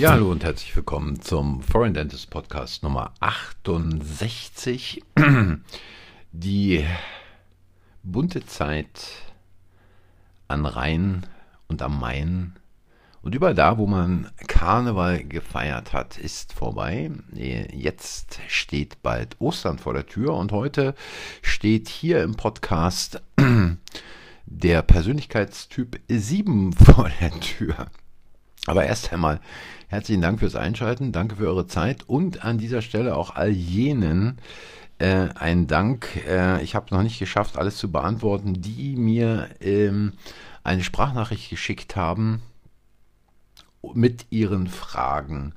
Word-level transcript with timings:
Ja, 0.00 0.12
hallo 0.12 0.30
und 0.30 0.42
herzlich 0.44 0.74
willkommen 0.74 1.20
zum 1.20 1.60
Foreign 1.60 1.92
Dentist 1.92 2.30
Podcast 2.30 2.82
Nummer 2.82 3.12
68. 3.20 5.02
Die 6.32 6.86
bunte 8.02 8.46
Zeit 8.46 9.08
an 10.48 10.64
Rhein 10.64 11.26
und 11.68 11.82
am 11.82 12.00
Main 12.00 12.54
und 13.20 13.34
überall 13.34 13.54
da, 13.54 13.76
wo 13.76 13.86
man 13.86 14.30
Karneval 14.48 15.22
gefeiert 15.22 15.92
hat, 15.92 16.16
ist 16.16 16.54
vorbei. 16.54 17.10
Jetzt 17.34 18.40
steht 18.48 19.02
bald 19.02 19.38
Ostern 19.38 19.78
vor 19.78 19.92
der 19.92 20.06
Tür 20.06 20.32
und 20.32 20.50
heute 20.50 20.94
steht 21.42 21.90
hier 21.90 22.22
im 22.22 22.36
Podcast 22.36 23.22
der 24.46 24.80
Persönlichkeitstyp 24.80 26.00
7 26.08 26.72
vor 26.72 27.10
der 27.20 27.38
Tür. 27.40 27.90
Aber 28.70 28.84
erst 28.84 29.12
einmal 29.12 29.40
herzlichen 29.88 30.22
Dank 30.22 30.38
fürs 30.38 30.54
Einschalten, 30.54 31.10
danke 31.10 31.34
für 31.34 31.48
eure 31.48 31.66
Zeit 31.66 32.08
und 32.08 32.44
an 32.44 32.56
dieser 32.56 32.82
Stelle 32.82 33.16
auch 33.16 33.34
all 33.34 33.50
jenen 33.50 34.38
äh, 35.00 35.26
ein 35.34 35.66
Dank. 35.66 36.24
Äh, 36.28 36.62
ich 36.62 36.76
habe 36.76 36.94
noch 36.94 37.02
nicht 37.02 37.18
geschafft, 37.18 37.58
alles 37.58 37.78
zu 37.78 37.90
beantworten, 37.90 38.62
die 38.62 38.94
mir 38.94 39.48
ähm, 39.60 40.12
eine 40.62 40.84
Sprachnachricht 40.84 41.50
geschickt 41.50 41.96
haben 41.96 42.42
mit 43.92 44.26
ihren 44.30 44.68
Fragen 44.68 45.52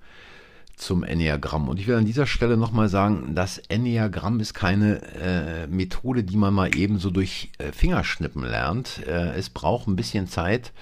zum 0.84 1.04
Enneagramm. 1.04 1.70
Und 1.70 1.80
ich 1.80 1.88
will 1.88 1.96
an 1.96 2.06
dieser 2.06 2.28
Stelle 2.28 2.58
nochmal 2.58 2.90
sagen, 2.90 3.36
das 3.36 3.58
Enneagramm 3.58 4.40
ist 4.40 4.54
keine 4.54 5.02
äh, 5.14 5.68
Methode, 5.68 6.24
die 6.24 6.38
man 6.38 6.54
mal 6.54 6.76
eben 6.76 7.00
so 7.00 7.10
durch 7.10 7.52
äh, 7.58 7.72
Fingerschnippen 7.72 8.44
lernt. 8.44 9.06
Äh, 9.08 9.34
es 9.36 9.50
braucht 9.50 9.88
ein 9.88 9.96
bisschen 9.96 10.28
Zeit, 10.28 10.74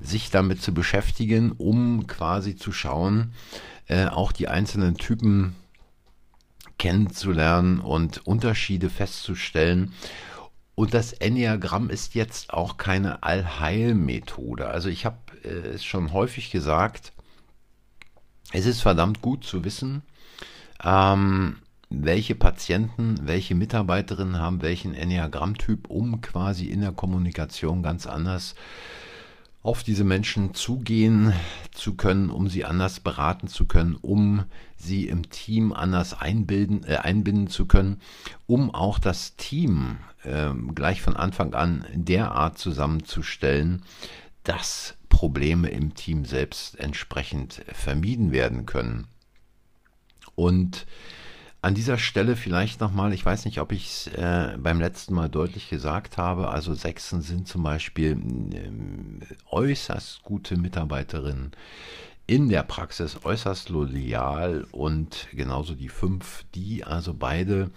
sich 0.00 0.30
damit 0.30 0.62
zu 0.62 0.72
beschäftigen, 0.72 1.52
um 1.52 2.06
quasi 2.06 2.56
zu 2.56 2.72
schauen, 2.72 3.32
äh, 3.86 4.06
auch 4.06 4.32
die 4.32 4.48
einzelnen 4.48 4.96
Typen 4.96 5.54
kennenzulernen 6.78 7.80
und 7.80 8.26
Unterschiede 8.26 8.88
festzustellen. 8.88 9.92
Und 10.74 10.94
das 10.94 11.12
Enneagramm 11.12 11.90
ist 11.90 12.14
jetzt 12.14 12.54
auch 12.54 12.78
keine 12.78 13.22
Allheilmethode. 13.22 14.68
Also 14.68 14.88
ich 14.88 15.04
habe 15.04 15.18
äh, 15.44 15.48
es 15.48 15.84
schon 15.84 16.14
häufig 16.14 16.50
gesagt, 16.50 17.12
es 18.52 18.66
ist 18.66 18.80
verdammt 18.80 19.22
gut 19.22 19.44
zu 19.44 19.64
wissen, 19.64 20.02
ähm, 20.82 21.56
welche 21.88 22.34
Patienten, 22.34 23.20
welche 23.22 23.54
Mitarbeiterinnen 23.54 24.38
haben 24.38 24.62
welchen 24.62 24.94
Enneagrammtyp, 24.94 25.88
um 25.88 26.20
quasi 26.20 26.66
in 26.66 26.80
der 26.80 26.92
Kommunikation 26.92 27.82
ganz 27.82 28.06
anders 28.06 28.54
auf 29.62 29.82
diese 29.82 30.04
Menschen 30.04 30.54
zugehen 30.54 31.34
zu 31.72 31.94
können, 31.94 32.30
um 32.30 32.48
sie 32.48 32.64
anders 32.64 33.00
beraten 33.00 33.46
zu 33.46 33.66
können, 33.66 33.94
um 34.00 34.44
sie 34.76 35.06
im 35.06 35.28
Team 35.28 35.72
anders 35.72 36.18
einbilden, 36.18 36.84
äh, 36.84 36.96
einbinden 36.96 37.48
zu 37.48 37.66
können, 37.66 38.00
um 38.46 38.74
auch 38.74 38.98
das 38.98 39.36
Team 39.36 39.98
äh, 40.22 40.50
gleich 40.74 41.02
von 41.02 41.16
Anfang 41.16 41.52
an 41.52 41.84
derart 41.92 42.56
zusammenzustellen, 42.56 43.82
dass 44.44 44.96
Probleme 45.20 45.68
im 45.68 45.92
Team 45.92 46.24
selbst 46.24 46.80
entsprechend 46.80 47.62
vermieden 47.74 48.32
werden 48.32 48.64
können. 48.64 49.06
Und 50.34 50.86
an 51.60 51.74
dieser 51.74 51.98
Stelle 51.98 52.36
vielleicht 52.36 52.80
nochmal, 52.80 53.12
ich 53.12 53.26
weiß 53.26 53.44
nicht, 53.44 53.60
ob 53.60 53.70
ich 53.70 53.88
es 53.88 54.06
äh, 54.06 54.56
beim 54.56 54.80
letzten 54.80 55.12
Mal 55.12 55.28
deutlich 55.28 55.68
gesagt 55.68 56.16
habe, 56.16 56.48
also 56.48 56.72
Sechsen 56.72 57.20
sind 57.20 57.46
zum 57.46 57.62
Beispiel 57.62 58.12
äh, 58.54 59.34
äußerst 59.50 60.22
gute 60.22 60.56
Mitarbeiterinnen 60.56 61.50
in 62.26 62.48
der 62.48 62.62
Praxis, 62.62 63.18
äußerst 63.22 63.68
loyal 63.68 64.66
und 64.72 65.28
genauso 65.34 65.74
die 65.74 65.90
fünf, 65.90 66.46
die 66.54 66.82
also 66.82 67.12
beide 67.12 67.70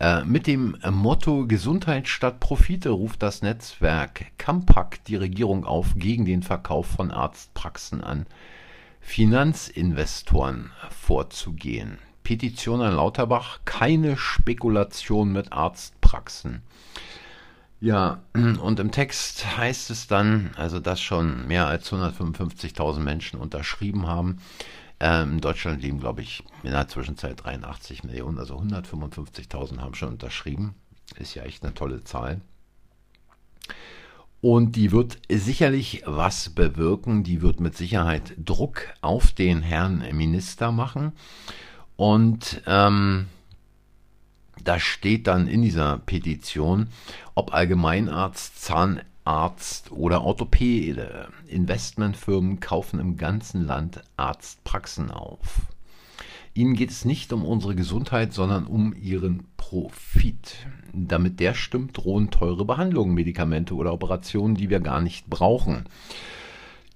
äh, 0.00 0.24
mit 0.24 0.46
dem 0.46 0.78
Motto 0.90 1.46
Gesundheit 1.46 2.08
statt 2.08 2.40
Profite 2.40 2.88
ruft 2.88 3.22
das 3.22 3.42
Netzwerk 3.42 4.26
Campak 4.38 5.04
die 5.04 5.16
Regierung 5.16 5.66
auf, 5.66 5.94
gegen 5.96 6.24
den 6.24 6.42
Verkauf 6.42 6.86
von 6.86 7.10
Arztpraxen 7.10 8.02
an 8.02 8.26
Finanzinvestoren 9.00 10.70
vorzugehen. 10.88 11.98
Petition 12.22 12.80
an 12.80 12.94
Lauterbach, 12.94 13.60
keine 13.64 14.16
Spekulation 14.16 15.32
mit 15.32 15.52
Arztpraxen. 15.52 16.62
Ja, 17.80 18.20
und 18.34 18.78
im 18.78 18.90
Text 18.92 19.56
heißt 19.56 19.90
es 19.90 20.06
dann, 20.06 20.50
also 20.56 20.80
dass 20.80 21.00
schon 21.00 21.46
mehr 21.48 21.66
als 21.66 21.90
155.000 21.90 23.00
Menschen 23.00 23.40
unterschrieben 23.40 24.06
haben. 24.06 24.38
Ähm, 25.00 25.32
in 25.32 25.40
Deutschland 25.40 25.82
leben, 25.82 25.98
glaube 25.98 26.20
ich, 26.20 26.44
in 26.62 26.72
der 26.72 26.88
Zwischenzeit 26.88 27.42
83 27.42 28.04
Millionen, 28.04 28.38
also 28.38 28.58
155.000 28.58 29.78
haben 29.78 29.94
schon 29.94 30.10
unterschrieben. 30.10 30.74
Ist 31.18 31.34
ja 31.34 31.42
echt 31.42 31.64
eine 31.64 31.74
tolle 31.74 32.04
Zahl. 32.04 32.40
Und 34.42 34.76
die 34.76 34.92
wird 34.92 35.18
sicherlich 35.30 36.02
was 36.06 36.50
bewirken. 36.50 37.24
Die 37.24 37.42
wird 37.42 37.60
mit 37.60 37.76
Sicherheit 37.76 38.34
Druck 38.38 38.86
auf 39.00 39.32
den 39.32 39.62
Herrn 39.62 40.04
Minister 40.12 40.72
machen. 40.72 41.12
Und 41.96 42.62
ähm, 42.66 43.26
da 44.64 44.78
steht 44.78 45.26
dann 45.26 45.46
in 45.46 45.62
dieser 45.62 45.98
Petition, 45.98 46.88
ob 47.34 47.54
Allgemeinarzt, 47.54 48.62
Zahnarzt 48.62 49.92
oder 49.92 50.22
Orthopäde. 50.22 51.28
Investmentfirmen 51.48 52.60
kaufen 52.60 53.00
im 53.00 53.16
ganzen 53.16 53.66
Land 53.66 54.02
Arztpraxen 54.16 55.10
auf. 55.10 55.62
Ihnen 56.52 56.74
geht 56.74 56.90
es 56.90 57.04
nicht 57.04 57.32
um 57.32 57.44
unsere 57.44 57.76
Gesundheit, 57.76 58.32
sondern 58.32 58.66
um 58.66 58.94
ihren 59.00 59.44
Profit. 59.56 60.56
Damit 60.92 61.38
der 61.38 61.54
stimmt, 61.54 61.96
drohen 61.96 62.30
teure 62.30 62.64
Behandlungen, 62.64 63.14
Medikamente 63.14 63.74
oder 63.74 63.92
Operationen, 63.92 64.56
die 64.56 64.68
wir 64.68 64.80
gar 64.80 65.00
nicht 65.00 65.30
brauchen. 65.30 65.84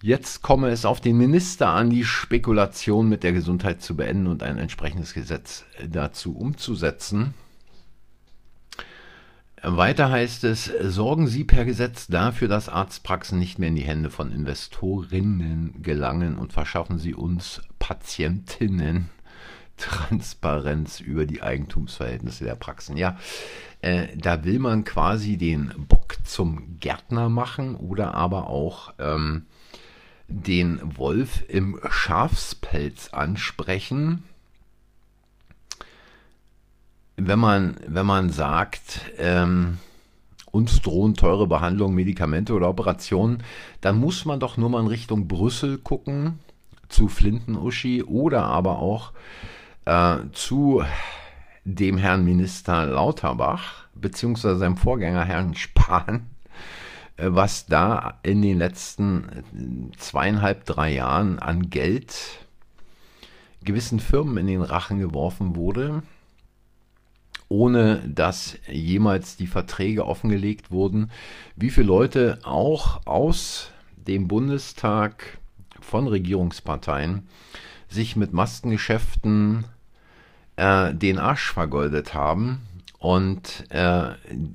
Jetzt 0.02 0.42
komme 0.42 0.68
es 0.68 0.84
auf 0.84 1.00
den 1.00 1.16
Minister 1.16 1.68
an, 1.68 1.88
die 1.88 2.04
Spekulation 2.04 3.08
mit 3.08 3.22
der 3.22 3.32
Gesundheit 3.32 3.80
zu 3.80 3.96
beenden 3.96 4.26
und 4.26 4.42
ein 4.42 4.58
entsprechendes 4.58 5.14
Gesetz 5.14 5.64
dazu 5.88 6.36
umzusetzen. 6.36 7.32
Weiter 9.66 10.10
heißt 10.10 10.44
es, 10.44 10.66
sorgen 10.82 11.26
Sie 11.26 11.44
per 11.44 11.64
Gesetz 11.64 12.06
dafür, 12.06 12.48
dass 12.48 12.68
Arztpraxen 12.68 13.38
nicht 13.38 13.58
mehr 13.58 13.70
in 13.70 13.76
die 13.76 13.82
Hände 13.82 14.10
von 14.10 14.30
Investorinnen 14.30 15.82
gelangen 15.82 16.36
und 16.36 16.52
verschaffen 16.52 16.98
Sie 16.98 17.14
uns 17.14 17.62
Patientinnen 17.78 19.08
Transparenz 19.76 21.00
über 21.00 21.26
die 21.26 21.42
Eigentumsverhältnisse 21.42 22.44
der 22.44 22.56
Praxen. 22.56 22.96
Ja, 22.96 23.18
äh, 23.80 24.08
da 24.16 24.44
will 24.44 24.58
man 24.58 24.84
quasi 24.84 25.36
den 25.36 25.72
Bock 25.88 26.16
zum 26.24 26.78
Gärtner 26.78 27.28
machen 27.28 27.74
oder 27.74 28.14
aber 28.14 28.48
auch 28.48 28.92
ähm, 28.98 29.46
den 30.28 30.80
Wolf 30.96 31.42
im 31.48 31.80
Schafspelz 31.90 33.08
ansprechen. 33.12 34.24
Wenn 37.26 37.38
man, 37.38 37.76
wenn 37.86 38.04
man 38.04 38.28
sagt, 38.28 39.00
ähm, 39.16 39.78
uns 40.50 40.82
drohen 40.82 41.14
teure 41.14 41.46
Behandlungen, 41.46 41.94
Medikamente 41.94 42.52
oder 42.52 42.68
Operationen, 42.68 43.42
dann 43.80 43.96
muss 43.98 44.26
man 44.26 44.40
doch 44.40 44.58
nur 44.58 44.68
mal 44.68 44.82
in 44.82 44.88
Richtung 44.88 45.26
Brüssel 45.26 45.78
gucken, 45.78 46.38
zu 46.90 47.08
Flinten-Uschi 47.08 48.02
oder 48.02 48.44
aber 48.44 48.78
auch 48.78 49.12
äh, 49.86 50.18
zu 50.32 50.84
dem 51.64 51.96
Herrn 51.96 52.26
Minister 52.26 52.84
Lauterbach 52.84 53.86
beziehungsweise 53.94 54.58
seinem 54.58 54.76
Vorgänger 54.76 55.24
Herrn 55.24 55.54
Spahn, 55.54 56.26
äh, 57.16 57.28
was 57.30 57.64
da 57.64 58.18
in 58.22 58.42
den 58.42 58.58
letzten 58.58 59.92
zweieinhalb, 59.96 60.66
drei 60.66 60.92
Jahren 60.92 61.38
an 61.38 61.70
Geld 61.70 62.44
gewissen 63.64 63.98
Firmen 63.98 64.36
in 64.36 64.46
den 64.46 64.60
Rachen 64.60 64.98
geworfen 64.98 65.56
wurde, 65.56 66.02
ohne 67.54 68.02
dass 68.08 68.58
jemals 68.68 69.36
die 69.36 69.46
Verträge 69.46 70.06
offengelegt 70.06 70.72
wurden, 70.72 71.12
wie 71.54 71.70
viele 71.70 71.86
Leute 71.86 72.40
auch 72.42 73.06
aus 73.06 73.70
dem 73.96 74.26
Bundestag 74.26 75.38
von 75.80 76.08
Regierungsparteien 76.08 77.28
sich 77.88 78.16
mit 78.16 78.32
Maskengeschäften 78.32 79.66
äh, 80.56 80.92
den 80.92 81.20
Arsch 81.20 81.52
vergoldet 81.52 82.12
haben. 82.12 82.62
Und 82.98 83.70
äh, 83.70 84.14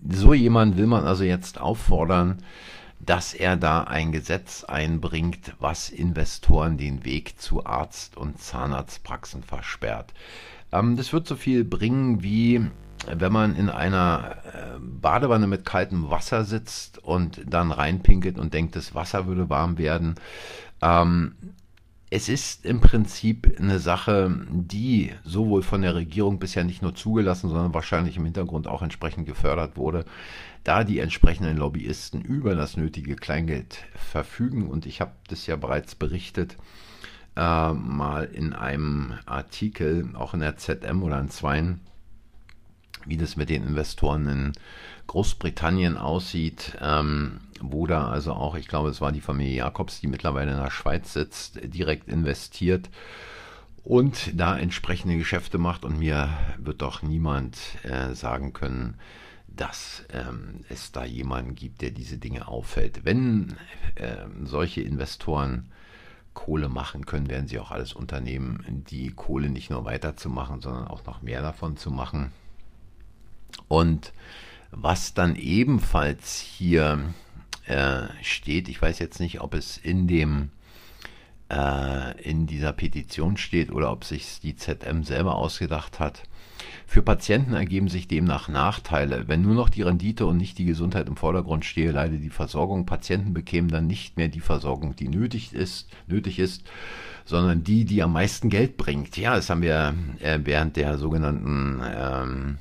so 0.09 0.33
jemand 0.33 0.75
will 0.75 0.87
man 0.87 1.05
also 1.05 1.23
jetzt 1.23 1.61
auffordern, 1.61 2.43
dass 2.99 3.33
er 3.33 3.55
da 3.55 3.83
ein 3.83 4.11
Gesetz 4.11 4.65
einbringt, 4.65 5.53
was 5.59 5.89
Investoren 5.89 6.77
den 6.77 7.05
Weg 7.05 7.39
zu 7.39 7.65
Arzt- 7.65 8.17
und 8.17 8.41
Zahnarztpraxen 8.41 9.41
versperrt. 9.43 10.13
Ähm, 10.73 10.97
das 10.97 11.13
wird 11.13 11.27
so 11.27 11.35
viel 11.35 11.63
bringen 11.63 12.23
wie 12.23 12.61
wenn 13.07 13.31
man 13.31 13.55
in 13.55 13.69
einer 13.69 14.37
äh, 14.45 14.79
Badewanne 14.79 15.47
mit 15.47 15.65
kaltem 15.65 16.09
Wasser 16.09 16.43
sitzt 16.43 16.97
und 16.99 17.41
dann 17.47 17.71
reinpinkelt 17.71 18.37
und 18.37 18.53
denkt, 18.53 18.75
das 18.75 18.93
Wasser 18.93 19.27
würde 19.27 19.49
warm 19.49 19.77
werden. 19.77 20.15
Ähm, 20.81 21.33
es 22.11 22.27
ist 22.27 22.65
im 22.65 22.81
Prinzip 22.81 23.55
eine 23.59 23.77
Sache, 23.79 24.35
die 24.49 25.13
sowohl 25.23 25.61
von 25.61 25.83
der 25.83 25.93
Regierung 25.93 26.39
bisher 26.39 26.63
nicht 26.63 26.81
nur 26.81 26.95
zugelassen, 26.95 27.49
sondern 27.49 27.73
wahrscheinlich 27.73 28.17
im 28.17 28.25
Hintergrund 28.25 28.67
auch 28.67 28.81
entsprechend 28.81 29.27
gefördert 29.27 29.77
wurde, 29.77 30.05
da 30.63 30.83
die 30.83 30.99
entsprechenden 30.99 31.57
Lobbyisten 31.57 32.21
über 32.21 32.55
das 32.55 32.77
nötige 32.77 33.15
Kleingeld 33.15 33.83
verfügen. 33.93 34.67
Und 34.67 34.87
ich 34.87 35.01
habe 35.01 35.11
das 35.27 35.45
ja 35.45 35.55
bereits 35.55 35.93
berichtet, 35.93 36.57
äh, 37.35 37.73
mal 37.73 38.23
in 38.25 38.53
einem 38.53 39.13
Artikel, 39.27 40.09
auch 40.15 40.33
in 40.33 40.39
der 40.39 40.57
ZM 40.57 41.03
oder 41.03 41.19
in 41.19 41.29
Zweien, 41.29 41.79
wie 43.09 43.17
das 43.17 43.35
mit 43.35 43.49
den 43.49 43.65
Investoren 43.65 44.27
in 44.27 44.53
Großbritannien 45.07 45.97
aussieht, 45.97 46.77
ähm, 46.81 47.41
wo 47.61 47.87
da 47.87 48.09
also 48.09 48.33
auch, 48.33 48.55
ich 48.55 48.67
glaube, 48.67 48.89
es 48.89 49.01
war 49.01 49.11
die 49.11 49.21
Familie 49.21 49.55
Jakobs, 49.55 49.99
die 49.99 50.07
mittlerweile 50.07 50.51
in 50.51 50.57
der 50.57 50.71
Schweiz 50.71 51.13
sitzt, 51.13 51.59
direkt 51.63 52.07
investiert 52.07 52.89
und 53.83 54.39
da 54.39 54.57
entsprechende 54.57 55.17
Geschäfte 55.17 55.57
macht. 55.57 55.83
Und 55.83 55.99
mir 55.99 56.29
wird 56.57 56.81
doch 56.81 57.01
niemand 57.01 57.57
äh, 57.83 58.13
sagen 58.13 58.53
können, 58.53 58.95
dass 59.47 60.05
ähm, 60.13 60.61
es 60.69 60.91
da 60.91 61.03
jemanden 61.03 61.55
gibt, 61.55 61.81
der 61.81 61.91
diese 61.91 62.17
Dinge 62.17 62.47
auffällt. 62.47 63.03
Wenn 63.03 63.55
äh, 63.95 64.25
solche 64.43 64.81
Investoren 64.81 65.71
Kohle 66.33 66.69
machen 66.69 67.05
können, 67.05 67.29
werden 67.29 67.47
sie 67.47 67.59
auch 67.59 67.71
alles 67.71 67.93
unternehmen, 67.93 68.85
die 68.89 69.11
Kohle 69.11 69.49
nicht 69.49 69.69
nur 69.69 69.83
weiterzumachen, 69.83 70.61
sondern 70.61 70.87
auch 70.87 71.05
noch 71.05 71.21
mehr 71.21 71.41
davon 71.41 71.75
zu 71.75 71.91
machen. 71.91 72.31
Und 73.67 74.13
was 74.71 75.13
dann 75.13 75.35
ebenfalls 75.35 76.39
hier 76.39 77.13
äh, 77.65 78.03
steht, 78.21 78.69
ich 78.69 78.81
weiß 78.81 78.99
jetzt 78.99 79.19
nicht, 79.19 79.41
ob 79.41 79.53
es 79.53 79.77
in 79.77 80.07
dem 80.07 80.49
äh, 81.49 82.21
in 82.21 82.47
dieser 82.47 82.73
Petition 82.73 83.37
steht 83.37 83.71
oder 83.71 83.91
ob 83.91 84.03
sich 84.03 84.39
die 84.41 84.55
ZM 84.55 85.03
selber 85.03 85.35
ausgedacht 85.35 85.99
hat. 85.99 86.23
Für 86.85 87.01
Patienten 87.01 87.53
ergeben 87.53 87.87
sich 87.87 88.07
demnach 88.07 88.47
Nachteile. 88.47 89.27
Wenn 89.27 89.41
nur 89.41 89.53
noch 89.53 89.69
die 89.69 89.83
Rendite 89.83 90.25
und 90.25 90.37
nicht 90.37 90.57
die 90.57 90.65
Gesundheit 90.65 91.07
im 91.07 91.15
Vordergrund 91.15 91.65
stehe, 91.65 91.91
leidet 91.91 92.23
die 92.23 92.29
Versorgung. 92.29 92.85
Patienten 92.85 93.33
bekämen 93.33 93.69
dann 93.69 93.87
nicht 93.87 94.17
mehr 94.17 94.27
die 94.27 94.39
Versorgung, 94.39 94.95
die 94.95 95.07
nötig 95.07 95.53
ist, 95.53 95.87
nötig 96.07 96.39
ist, 96.39 96.63
sondern 97.25 97.63
die, 97.63 97.85
die 97.85 98.01
am 98.01 98.13
meisten 98.13 98.49
Geld 98.49 98.77
bringt. 98.77 99.17
Ja, 99.17 99.35
das 99.35 99.49
haben 99.49 99.61
wir 99.61 99.93
äh, 100.19 100.39
während 100.43 100.75
der 100.75 100.97
sogenannten 100.97 101.81
ähm, 101.85 102.57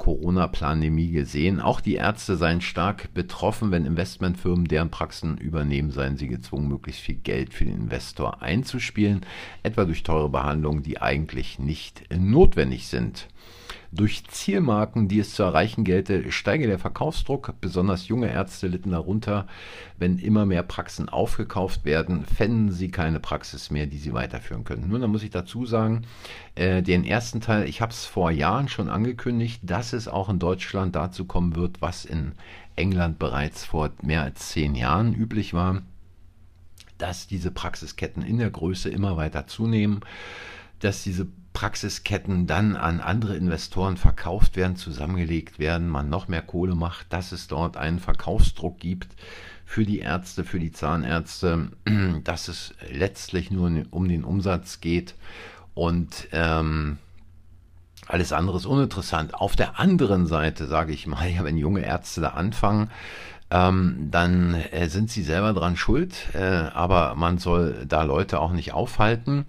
Corona-Pandemie 0.00 1.10
gesehen. 1.10 1.60
Auch 1.60 1.82
die 1.82 1.96
Ärzte 1.96 2.36
seien 2.36 2.62
stark 2.62 3.12
betroffen, 3.12 3.70
wenn 3.70 3.84
Investmentfirmen 3.84 4.64
deren 4.64 4.90
Praxen 4.90 5.36
übernehmen, 5.36 5.90
seien 5.90 6.16
sie 6.16 6.26
gezwungen, 6.26 6.68
möglichst 6.68 7.02
viel 7.02 7.16
Geld 7.16 7.52
für 7.52 7.66
den 7.66 7.82
Investor 7.82 8.42
einzuspielen, 8.42 9.20
etwa 9.62 9.84
durch 9.84 10.02
teure 10.02 10.30
Behandlungen, 10.30 10.82
die 10.82 11.02
eigentlich 11.02 11.58
nicht 11.58 12.02
notwendig 12.10 12.88
sind. 12.88 13.28
Durch 13.92 14.24
Zielmarken, 14.28 15.08
die 15.08 15.18
es 15.18 15.34
zu 15.34 15.42
erreichen 15.42 15.82
gelte, 15.82 16.30
steige 16.30 16.68
der 16.68 16.78
Verkaufsdruck. 16.78 17.54
Besonders 17.60 18.06
junge 18.06 18.30
Ärzte 18.30 18.68
litten 18.68 18.92
darunter. 18.92 19.48
Wenn 19.98 20.18
immer 20.18 20.46
mehr 20.46 20.62
Praxen 20.62 21.08
aufgekauft 21.08 21.84
werden, 21.84 22.24
fänden 22.24 22.70
sie 22.70 22.92
keine 22.92 23.18
Praxis 23.18 23.72
mehr, 23.72 23.86
die 23.86 23.98
sie 23.98 24.12
weiterführen 24.12 24.62
können. 24.62 24.88
Nun, 24.88 25.00
da 25.00 25.08
muss 25.08 25.24
ich 25.24 25.30
dazu 25.30 25.66
sagen, 25.66 26.02
äh, 26.54 26.82
den 26.82 27.04
ersten 27.04 27.40
Teil, 27.40 27.68
ich 27.68 27.80
habe 27.80 27.90
es 27.90 28.06
vor 28.06 28.30
Jahren 28.30 28.68
schon 28.68 28.88
angekündigt, 28.88 29.62
dass 29.64 29.92
es 29.92 30.06
auch 30.06 30.28
in 30.28 30.38
Deutschland 30.38 30.94
dazu 30.94 31.24
kommen 31.24 31.56
wird, 31.56 31.82
was 31.82 32.04
in 32.04 32.32
England 32.76 33.18
bereits 33.18 33.64
vor 33.64 33.90
mehr 34.02 34.22
als 34.22 34.50
zehn 34.50 34.76
Jahren 34.76 35.14
üblich 35.14 35.52
war, 35.52 35.82
dass 36.96 37.26
diese 37.26 37.50
Praxisketten 37.50 38.22
in 38.22 38.38
der 38.38 38.50
Größe 38.50 38.88
immer 38.88 39.16
weiter 39.16 39.48
zunehmen 39.48 40.00
dass 40.80 41.02
diese 41.02 41.26
Praxisketten 41.52 42.46
dann 42.46 42.76
an 42.76 43.00
andere 43.00 43.36
Investoren 43.36 43.96
verkauft 43.96 44.56
werden, 44.56 44.76
zusammengelegt 44.76 45.58
werden, 45.58 45.88
man 45.88 46.08
noch 46.08 46.28
mehr 46.28 46.42
Kohle 46.42 46.74
macht, 46.74 47.12
dass 47.12 47.32
es 47.32 47.48
dort 47.48 47.76
einen 47.76 47.98
Verkaufsdruck 47.98 48.78
gibt 48.78 49.08
für 49.64 49.84
die 49.84 49.98
Ärzte, 49.98 50.44
für 50.44 50.58
die 50.58 50.72
Zahnärzte, 50.72 51.70
dass 52.24 52.48
es 52.48 52.74
letztlich 52.90 53.50
nur 53.50 53.84
um 53.90 54.08
den 54.08 54.24
Umsatz 54.24 54.80
geht 54.80 55.14
und 55.74 56.28
ähm, 56.32 56.98
alles 58.06 58.32
andere 58.32 58.56
ist 58.56 58.66
uninteressant. 58.66 59.34
Auf 59.34 59.54
der 59.54 59.78
anderen 59.78 60.26
Seite 60.26 60.66
sage 60.66 60.92
ich 60.92 61.06
mal, 61.06 61.28
ja, 61.30 61.44
wenn 61.44 61.56
junge 61.56 61.84
Ärzte 61.84 62.20
da 62.20 62.28
anfangen, 62.30 62.90
ähm, 63.50 64.08
dann 64.10 64.54
äh, 64.54 64.88
sind 64.88 65.10
sie 65.10 65.22
selber 65.22 65.52
dran 65.52 65.76
schuld, 65.76 66.14
äh, 66.34 66.38
aber 66.38 67.14
man 67.16 67.38
soll 67.38 67.84
da 67.86 68.02
Leute 68.02 68.40
auch 68.40 68.52
nicht 68.52 68.72
aufhalten. 68.72 69.46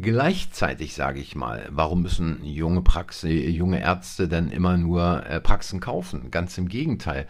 Gleichzeitig 0.00 0.94
sage 0.94 1.20
ich 1.20 1.36
mal, 1.36 1.68
warum 1.70 2.02
müssen 2.02 2.44
junge, 2.44 2.82
Praxe, 2.82 3.28
junge 3.28 3.80
Ärzte 3.80 4.26
denn 4.26 4.50
immer 4.50 4.76
nur 4.76 5.24
äh, 5.26 5.40
Praxen 5.40 5.78
kaufen? 5.78 6.32
Ganz 6.32 6.58
im 6.58 6.68
Gegenteil. 6.68 7.28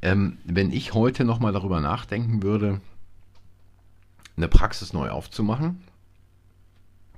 Ähm, 0.00 0.38
wenn 0.44 0.70
ich 0.70 0.94
heute 0.94 1.24
nochmal 1.24 1.52
darüber 1.52 1.80
nachdenken 1.80 2.42
würde, 2.42 2.80
eine 4.36 4.46
Praxis 4.46 4.92
neu 4.92 5.10
aufzumachen, 5.10 5.82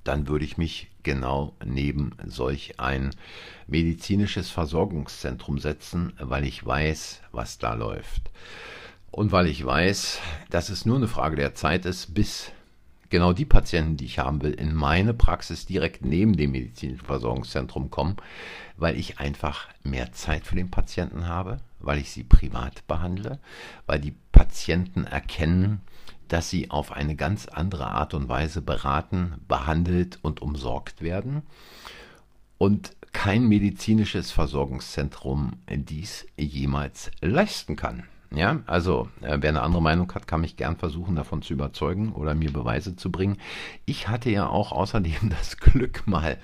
dann 0.03 0.29
würde 0.29 0.47
ich 0.47 0.57
mich 0.57 0.89
genau 1.03 1.55
neben 1.63 2.13
solch 2.25 2.81
ein 2.81 3.11
medizinisches 3.67 4.51
Versorgungszentrum 4.51 5.59
setzen, 5.59 6.15
weil 6.19 6.45
ich 6.45 6.65
weiß, 6.65 7.21
was 7.33 7.59
da 7.59 7.75
läuft. 7.75 8.31
Und 9.11 9.31
weil 9.31 9.47
ich 9.49 9.65
weiß, 9.65 10.21
dass 10.49 10.71
es 10.71 10.87
nur 10.87 10.97
eine 10.97 11.09
Frage 11.09 11.37
der 11.37 11.55
Zeit 11.55 11.85
ist, 11.85 12.15
bis 12.15 12.53
genau 13.11 13.33
die 13.33 13.45
Patienten, 13.45 13.97
die 13.97 14.07
ich 14.07 14.19
haben 14.19 14.43
will, 14.43 14.53
in 14.53 14.75
meine 14.75 15.15
Praxis 15.15 15.67
direkt 15.67 16.05
neben 16.05 16.37
dem 16.37 16.53
medizinischen 16.53 17.05
Versorgungszentrum 17.05 17.91
kommen, 17.91 18.17
weil 18.77 18.97
ich 18.99 19.19
einfach 19.19 19.69
mehr 19.83 20.13
Zeit 20.13 20.47
für 20.47 20.57
den 20.57 20.71
Patienten 20.71 21.29
habe, 21.29 21.59
weil 21.79 21.99
ich 21.99 22.11
sie 22.11 22.25
privat 22.25 22.87
behandle, 22.87 23.39
weil 23.87 24.01
die 24.01 24.15
Patienten 24.33 25.05
erkennen, 25.05 25.81
dass 26.29 26.51
sie 26.51 26.71
auf 26.71 26.93
eine 26.93 27.15
ganz 27.15 27.47
andere 27.47 27.89
Art 27.89 28.15
und 28.15 28.29
Weise 28.29 28.61
beraten, 28.61 29.35
behandelt 29.47 30.19
und 30.23 30.43
umsorgt 30.43 31.03
werden. 31.03 31.43
Und 32.59 32.97
kein 33.13 33.47
medizinisches 33.47 34.31
Versorgungszentrum 34.31 35.55
dies 35.69 36.27
jemals 36.37 37.11
leisten 37.21 37.77
kann. 37.77 38.05
Ja, 38.35 38.61
also 38.67 39.09
äh, 39.21 39.39
wer 39.41 39.51
eine 39.51 39.63
andere 39.63 39.83
Meinung 39.83 40.13
hat, 40.13 40.27
kann 40.27 40.41
mich 40.41 40.57
gern 40.57 40.77
versuchen, 40.77 41.17
davon 41.17 41.43
zu 41.43 41.53
überzeugen 41.53 42.13
oder 42.13 42.35
mir 42.35 42.53
Beweise 42.53 42.97
zu 42.97 43.11
bringen. 43.11 43.39
Ich 43.85 44.09
hatte 44.09 44.31
ja 44.31 44.49
auch 44.49 44.73
außerdem 44.73 45.31
das 45.31 45.57
Glück, 45.59 46.07
mal 46.07 46.39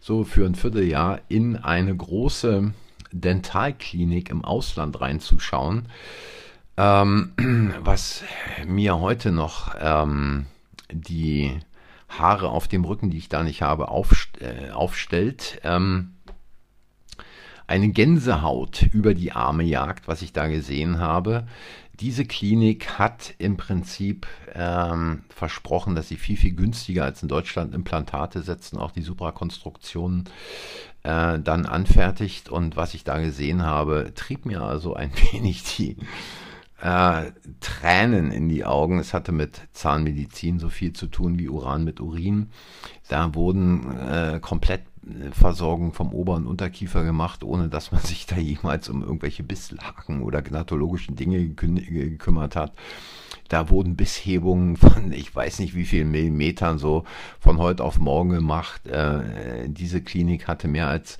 so 0.00 0.24
für 0.24 0.46
ein 0.46 0.54
Vierteljahr 0.54 1.20
in 1.28 1.56
eine 1.56 1.96
große 1.96 2.72
Dentalklinik 3.12 4.30
im 4.30 4.44
Ausland 4.44 5.00
reinzuschauen, 5.00 5.88
ähm, 6.76 7.32
was 7.80 8.24
mir 8.66 8.98
heute 8.98 9.30
noch 9.32 9.74
ähm, 9.80 10.46
die 10.90 11.58
Haare 12.08 12.48
auf 12.48 12.66
dem 12.66 12.84
Rücken, 12.84 13.10
die 13.10 13.18
ich 13.18 13.28
da 13.28 13.42
nicht 13.42 13.62
habe, 13.62 13.88
aufst 13.88 14.40
äh, 14.40 14.70
aufstellt. 14.70 15.60
Ähm, 15.62 16.14
eine 17.70 17.90
Gänsehaut 17.90 18.82
über 18.92 19.14
die 19.14 19.30
Arme 19.30 19.62
jagt, 19.62 20.08
was 20.08 20.22
ich 20.22 20.32
da 20.32 20.48
gesehen 20.48 20.98
habe. 20.98 21.46
Diese 22.00 22.24
Klinik 22.24 22.98
hat 22.98 23.34
im 23.38 23.56
Prinzip 23.56 24.26
ähm, 24.54 25.22
versprochen, 25.28 25.94
dass 25.94 26.08
sie 26.08 26.16
viel, 26.16 26.36
viel 26.36 26.54
günstiger 26.54 27.04
als 27.04 27.22
in 27.22 27.28
Deutschland 27.28 27.72
Implantate 27.72 28.42
setzen, 28.42 28.78
auch 28.78 28.90
die 28.90 29.02
Suprakonstruktionen 29.02 30.24
äh, 31.04 31.38
dann 31.38 31.64
anfertigt. 31.64 32.48
Und 32.48 32.76
was 32.76 32.94
ich 32.94 33.04
da 33.04 33.20
gesehen 33.20 33.62
habe, 33.62 34.12
trieb 34.16 34.46
mir 34.46 34.62
also 34.62 34.94
ein 34.94 35.12
wenig 35.32 35.62
die 35.76 35.96
äh, 36.82 37.30
Tränen 37.60 38.32
in 38.32 38.48
die 38.48 38.64
Augen. 38.64 38.98
Es 38.98 39.14
hatte 39.14 39.30
mit 39.30 39.60
Zahnmedizin 39.72 40.58
so 40.58 40.70
viel 40.70 40.92
zu 40.92 41.06
tun 41.06 41.38
wie 41.38 41.48
Uran 41.48 41.84
mit 41.84 42.00
Urin. 42.00 42.50
Da 43.08 43.34
wurden 43.34 43.96
äh, 43.96 44.40
komplett 44.40 44.82
Versorgung 45.32 45.92
vom 45.92 46.12
Ober- 46.12 46.34
und 46.34 46.46
Unterkiefer 46.46 47.04
gemacht, 47.04 47.42
ohne 47.42 47.68
dass 47.68 47.92
man 47.92 48.00
sich 48.04 48.26
da 48.26 48.36
jemals 48.36 48.88
um 48.88 49.02
irgendwelche 49.02 49.42
Bisslaken 49.42 50.22
oder 50.22 50.42
gnatologischen 50.42 51.16
Dinge 51.16 51.48
gekümmert 51.48 52.56
hat. 52.56 52.72
Da 53.48 53.68
wurden 53.68 53.96
Bisshebungen 53.96 54.76
von 54.76 55.12
ich 55.12 55.34
weiß 55.34 55.58
nicht 55.58 55.74
wie 55.74 55.84
vielen 55.84 56.10
Millimetern 56.10 56.78
so 56.78 57.04
von 57.40 57.58
heute 57.58 57.82
auf 57.82 57.98
morgen 57.98 58.30
gemacht. 58.30 58.86
Äh, 58.86 59.68
diese 59.68 60.02
Klinik 60.02 60.46
hatte 60.46 60.68
mehr 60.68 60.88
als 60.88 61.18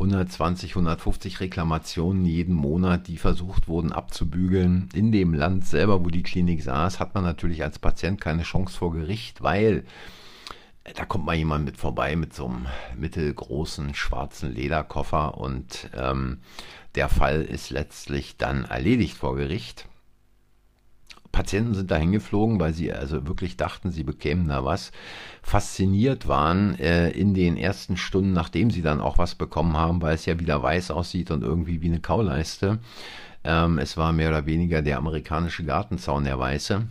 120, 0.00 0.70
150 0.72 1.40
Reklamationen 1.40 2.24
jeden 2.24 2.54
Monat, 2.54 3.06
die 3.06 3.18
versucht 3.18 3.68
wurden 3.68 3.92
abzubügeln. 3.92 4.88
In 4.94 5.12
dem 5.12 5.34
Land 5.34 5.66
selber, 5.66 6.02
wo 6.02 6.08
die 6.08 6.22
Klinik 6.22 6.62
saß, 6.62 6.98
hat 7.00 7.14
man 7.14 7.22
natürlich 7.22 7.62
als 7.62 7.78
Patient 7.78 8.18
keine 8.18 8.42
Chance 8.42 8.78
vor 8.78 8.92
Gericht, 8.92 9.42
weil 9.42 9.84
da 10.84 11.04
kommt 11.04 11.26
mal 11.26 11.36
jemand 11.36 11.64
mit 11.64 11.76
vorbei 11.76 12.16
mit 12.16 12.34
so 12.34 12.46
einem 12.46 12.66
mittelgroßen 12.96 13.94
schwarzen 13.94 14.52
Lederkoffer 14.52 15.36
und 15.38 15.90
ähm, 15.94 16.38
der 16.94 17.08
Fall 17.08 17.42
ist 17.42 17.70
letztlich 17.70 18.36
dann 18.36 18.64
erledigt 18.64 19.16
vor 19.16 19.36
Gericht. 19.36 19.86
Patienten 21.32 21.74
sind 21.74 21.92
da 21.92 21.96
hingeflogen, 21.96 22.58
weil 22.58 22.74
sie 22.74 22.92
also 22.92 23.26
wirklich 23.28 23.56
dachten, 23.56 23.92
sie 23.92 24.02
bekämen 24.02 24.48
da 24.48 24.64
was, 24.64 24.90
fasziniert 25.42 26.26
waren 26.26 26.76
äh, 26.78 27.10
in 27.10 27.34
den 27.34 27.56
ersten 27.56 27.96
Stunden, 27.96 28.32
nachdem 28.32 28.70
sie 28.70 28.82
dann 28.82 29.00
auch 29.00 29.16
was 29.16 29.36
bekommen 29.36 29.76
haben, 29.76 30.02
weil 30.02 30.16
es 30.16 30.26
ja 30.26 30.40
wieder 30.40 30.60
weiß 30.60 30.90
aussieht 30.90 31.30
und 31.30 31.42
irgendwie 31.42 31.82
wie 31.82 31.88
eine 31.88 32.00
Kauleiste. 32.00 32.80
Ähm, 33.44 33.78
es 33.78 33.96
war 33.96 34.12
mehr 34.12 34.30
oder 34.30 34.46
weniger 34.46 34.82
der 34.82 34.98
amerikanische 34.98 35.64
Gartenzaun, 35.64 36.24
der 36.24 36.38
weiße. 36.38 36.86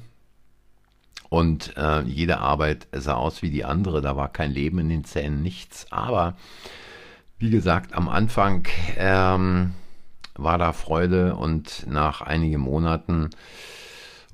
Und 1.30 1.78
äh, 1.78 2.02
jede 2.02 2.40
Arbeit 2.40 2.88
sah 2.92 3.14
aus 3.14 3.42
wie 3.42 3.52
die 3.52 3.64
andere, 3.64 4.02
da 4.02 4.16
war 4.16 4.30
kein 4.30 4.52
Leben 4.52 4.80
in 4.80 4.90
den 4.90 5.04
Zähnen, 5.04 5.44
nichts. 5.44 5.86
Aber 5.92 6.36
wie 7.38 7.52
gesagt, 7.52 7.94
am 7.94 8.10
Anfang 8.10 8.68
ähm, 8.98 9.74
war 10.36 10.58
da 10.58 10.74
Freude 10.74 11.36
und 11.36 11.86
nach 11.88 12.22
einigen 12.22 12.60
Monaten 12.60 13.30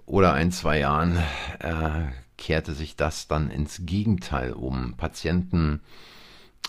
oder 0.05 0.33
ein, 0.33 0.51
zwei 0.51 0.79
Jahren 0.79 1.17
äh, 1.59 2.07
kehrte 2.37 2.73
sich 2.73 2.95
das 2.95 3.27
dann 3.27 3.49
ins 3.49 3.81
Gegenteil 3.85 4.53
um. 4.53 4.93
Patienten 4.95 5.81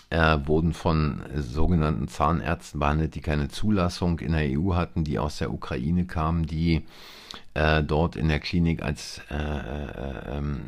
äh, 0.09 0.37
wurden 0.45 0.73
von 0.73 1.21
sogenannten 1.35 2.07
Zahnärzten 2.07 2.79
behandelt, 2.79 3.15
die 3.15 3.21
keine 3.21 3.49
Zulassung 3.49 4.19
in 4.19 4.31
der 4.31 4.59
EU 4.59 4.73
hatten, 4.75 5.03
die 5.03 5.19
aus 5.19 5.37
der 5.37 5.53
Ukraine 5.53 6.05
kamen, 6.05 6.45
die 6.45 6.85
äh, 7.57 7.83
dort 7.83 8.15
in 8.15 8.27
der 8.29 8.39
Klinik 8.39 8.83
als 8.83 9.19
äh, 9.31 9.35
äh 9.35 10.37
ähm, 10.37 10.61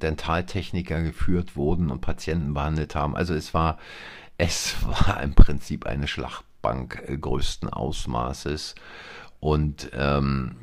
Dentaltechniker 0.00 1.02
geführt 1.02 1.54
wurden 1.54 1.90
und 1.90 2.00
Patienten 2.00 2.54
behandelt 2.54 2.94
haben. 2.94 3.14
Also 3.14 3.34
es 3.34 3.52
war, 3.52 3.78
es 4.38 4.76
war 4.82 5.22
im 5.22 5.34
Prinzip 5.34 5.86
eine 5.86 6.08
Schlachtbank 6.08 7.02
äh, 7.06 7.18
größten 7.18 7.68
Ausmaßes. 7.68 8.74
Und 9.38 9.90
ähm, 9.94 10.56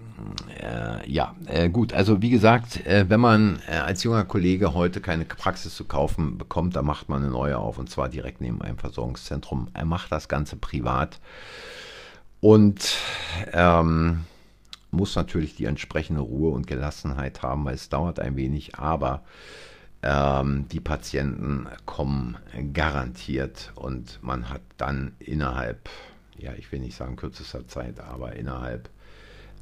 äh, 0.60 1.10
ja, 1.10 1.36
äh, 1.46 1.70
gut, 1.70 1.94
also 1.94 2.22
wie 2.22 2.32
gesagt, 2.32 2.86
äh, 2.88 3.06
wenn 3.08 3.20
man 3.20 3.60
äh, 3.68 3.78
als 3.78 4.04
junger 4.04 4.24
Kollege 4.24 4.74
heute 4.74 5.00
keine 5.00 5.26
Praxis 5.26 5.76
zu 5.76 5.86
kaufen 5.86 6.40
bekommt, 6.40 6.76
dann 6.76 6.86
macht 6.86 7.08
man 7.10 7.22
eine 7.22 7.32
neue 7.32 7.58
auf 7.58 7.78
und 7.78 7.90
zwar 7.90 8.10
direkt 8.10 8.42
neben 8.42 8.62
einem 8.62 8.78
Versorgungszentrum. 8.80 9.68
Er 9.74 9.86
macht 9.86 10.12
das 10.12 10.28
Ganze 10.28 10.56
privat 10.56 11.20
und 12.40 12.98
ähm, 13.54 14.26
muss 15.08 15.16
natürlich 15.16 15.56
die 15.56 15.64
entsprechende 15.64 16.20
Ruhe 16.20 16.52
und 16.52 16.68
Gelassenheit 16.68 17.42
haben, 17.42 17.64
weil 17.64 17.76
es 17.76 17.88
dauert 17.88 18.20
ein 18.20 18.36
wenig, 18.36 18.76
aber 18.76 19.24
ähm, 20.04 20.68
die 20.68 20.82
Patienten 20.82 21.66
kommen 21.86 22.36
garantiert 22.74 23.72
und 23.76 24.22
man 24.22 24.50
hat 24.50 24.60
dann 24.76 25.14
innerhalb, 25.20 25.90
ja, 26.38 26.52
ich 26.58 26.70
will 26.74 26.82
nicht 26.82 26.98
sagen 26.98 27.16
kürzester 27.16 27.66
Zeit, 27.70 28.02
aber 28.02 28.36
innerhalb 28.36 28.90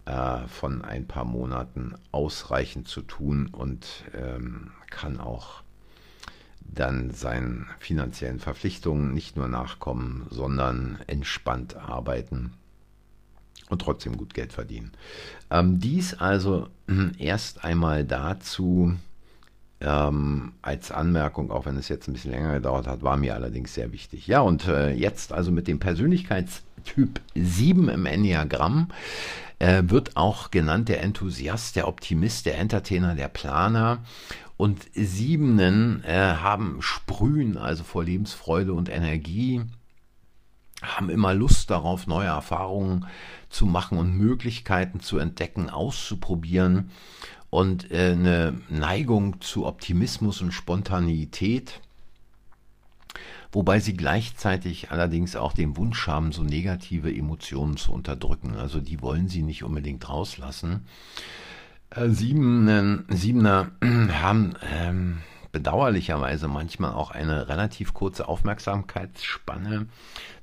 äh, 0.06 0.48
von 0.48 0.82
ein 0.82 1.06
paar 1.06 1.26
Monaten 1.26 1.94
ausreichend 2.12 2.88
zu 2.88 3.04
tun 3.04 3.46
und 3.52 3.86
ähm, 4.16 4.72
kann 4.90 5.20
auch 5.20 5.62
dann 6.62 7.12
seinen 7.12 7.68
finanziellen 7.78 8.40
Verpflichtungen 8.40 9.14
nicht 9.14 9.38
nur 9.38 9.48
nachkommen, 9.48 10.26
sondern 10.32 10.98
entspannt 11.06 11.76
arbeiten 11.76 12.54
und 13.70 13.82
trotzdem 13.82 14.18
gut 14.18 14.34
Geld 14.34 14.54
verdienen. 14.54 14.92
Ähm, 15.50 15.80
dies 15.80 16.14
also 16.14 16.68
erst 17.18 17.64
einmal 17.64 18.06
dazu 18.06 18.96
ähm, 19.82 20.54
als 20.62 20.92
Anmerkung, 20.92 21.52
auch 21.52 21.66
wenn 21.66 21.78
es 21.78 21.90
jetzt 21.90 22.08
ein 22.08 22.14
bisschen 22.14 22.32
länger 22.32 22.54
gedauert 22.54 22.88
hat, 22.88 23.04
war 23.04 23.18
mir 23.18 23.36
allerdings 23.36 23.74
sehr 23.74 23.92
wichtig. 23.92 24.28
Ja, 24.28 24.42
und 24.42 24.68
äh, 24.68 24.92
jetzt 24.92 25.34
also 25.34 25.52
mit 25.52 25.68
dem 25.68 25.80
Persönlichkeitstyp 25.80 27.22
7 27.36 27.90
im 27.90 28.06
Enneagramm 28.06 28.90
äh, 29.60 29.84
wird 29.86 30.16
auch 30.16 30.52
genannt 30.52 30.90
der 30.90 31.02
Enthusiast, 31.02 31.76
der 31.76 31.88
Optimist, 31.88 32.46
der 32.46 32.58
Entertainer, 32.58 33.16
der 33.16 33.28
Planer. 33.28 34.00
Und 34.58 34.86
Siebenen 34.94 36.04
äh, 36.06 36.14
haben 36.14 36.78
Sprühen, 36.80 37.58
also 37.58 37.84
vor 37.84 38.06
Lebensfreude 38.06 38.74
und 38.74 38.90
Energie, 38.90 39.62
haben 40.86 41.10
immer 41.10 41.34
Lust 41.34 41.70
darauf, 41.70 42.08
neue 42.08 42.28
Erfahrungen 42.28 43.06
zu 43.50 43.66
machen 43.66 43.98
und 43.98 44.18
Möglichkeiten 44.18 45.00
zu 45.00 45.18
entdecken, 45.18 45.70
auszuprobieren 45.70 46.92
und 47.50 47.92
äh, 47.92 48.12
eine 48.12 48.60
Neigung 48.70 49.42
zu 49.42 49.66
Optimismus 49.66 50.42
und 50.42 50.52
Spontaneität 50.52 51.82
wobei 53.56 53.80
sie 53.80 53.96
gleichzeitig 53.96 54.92
allerdings 54.92 55.38
auch 55.38 55.54
den 55.54 55.78
Wunsch 55.78 56.08
haben, 56.08 56.34
so 56.34 56.44
negative 56.44 57.10
Emotionen 57.10 57.78
zu 57.78 57.94
unterdrücken. 57.94 58.56
Also 58.58 58.82
die 58.82 59.02
wollen 59.02 59.30
sie 59.30 59.44
nicht 59.44 59.64
unbedingt 59.64 60.08
rauslassen. 60.10 60.86
Äh, 61.90 62.10
Siebener, 62.10 63.06
Siebener 63.08 63.72
haben 63.82 64.56
ähm, 64.74 65.20
bedauerlicherweise 65.56 66.50
manchmal 66.50 66.92
auch 66.92 67.12
eine 67.12 67.48
relativ 67.48 67.94
kurze 67.94 68.28
Aufmerksamkeitsspanne. 68.28 69.88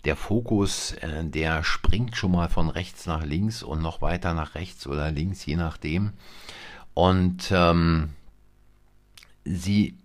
Der 0.06 0.16
Fokus, 0.16 0.92
äh, 0.92 1.22
der 1.22 1.64
springt 1.64 2.16
schon 2.16 2.32
mal 2.32 2.48
von 2.48 2.70
rechts 2.70 3.04
nach 3.04 3.22
links 3.22 3.62
und 3.62 3.82
noch 3.82 4.00
weiter 4.00 4.32
nach 4.32 4.54
rechts 4.54 4.86
oder 4.86 5.10
links, 5.10 5.44
je 5.44 5.56
nachdem. 5.56 6.14
Und 6.94 7.50
ähm, 7.50 8.14
sie 9.44 9.98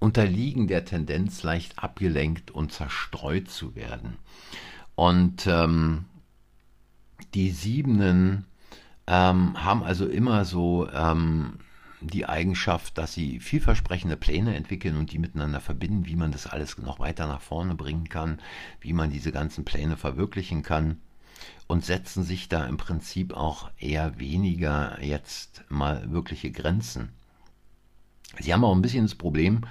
unterliegen 0.00 0.66
der 0.68 0.84
Tendenz, 0.84 1.42
leicht 1.42 1.78
abgelenkt 1.78 2.50
und 2.50 2.72
zerstreut 2.72 3.48
zu 3.48 3.74
werden. 3.74 4.18
Und 4.96 5.46
ähm, 5.46 6.04
die 7.32 7.52
Siebenen 7.52 8.44
ähm, 9.06 9.64
haben 9.64 9.82
also 9.82 10.06
immer 10.06 10.44
so 10.44 10.90
ähm, 10.92 11.54
die 12.00 12.26
Eigenschaft, 12.26 12.98
dass 12.98 13.14
sie 13.14 13.40
vielversprechende 13.40 14.16
Pläne 14.16 14.54
entwickeln 14.54 14.96
und 14.96 15.12
die 15.12 15.18
miteinander 15.18 15.60
verbinden, 15.60 16.06
wie 16.06 16.16
man 16.16 16.32
das 16.32 16.46
alles 16.46 16.78
noch 16.78 16.98
weiter 16.98 17.26
nach 17.26 17.40
vorne 17.40 17.74
bringen 17.74 18.08
kann, 18.08 18.40
wie 18.80 18.92
man 18.92 19.10
diese 19.10 19.32
ganzen 19.32 19.64
Pläne 19.64 19.96
verwirklichen 19.96 20.62
kann 20.62 21.00
und 21.66 21.84
setzen 21.84 22.22
sich 22.22 22.48
da 22.48 22.66
im 22.66 22.76
Prinzip 22.76 23.32
auch 23.34 23.70
eher 23.78 24.18
weniger 24.18 25.02
jetzt 25.02 25.64
mal 25.68 26.10
wirkliche 26.12 26.50
Grenzen. 26.50 27.10
Sie 28.38 28.52
haben 28.52 28.64
auch 28.64 28.74
ein 28.74 28.82
bisschen 28.82 29.04
das 29.04 29.14
Problem, 29.14 29.62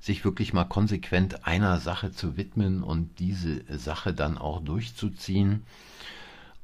sich 0.00 0.24
wirklich 0.24 0.52
mal 0.52 0.64
konsequent 0.64 1.46
einer 1.46 1.78
Sache 1.80 2.12
zu 2.12 2.36
widmen 2.36 2.82
und 2.82 3.18
diese 3.18 3.64
Sache 3.78 4.14
dann 4.14 4.38
auch 4.38 4.62
durchzuziehen. 4.62 5.64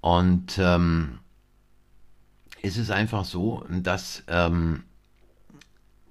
Und 0.00 0.58
ähm, 0.58 1.18
es 2.62 2.76
ist 2.76 2.90
einfach 2.90 3.24
so, 3.24 3.64
dass 3.68 4.22
ähm, 4.28 4.84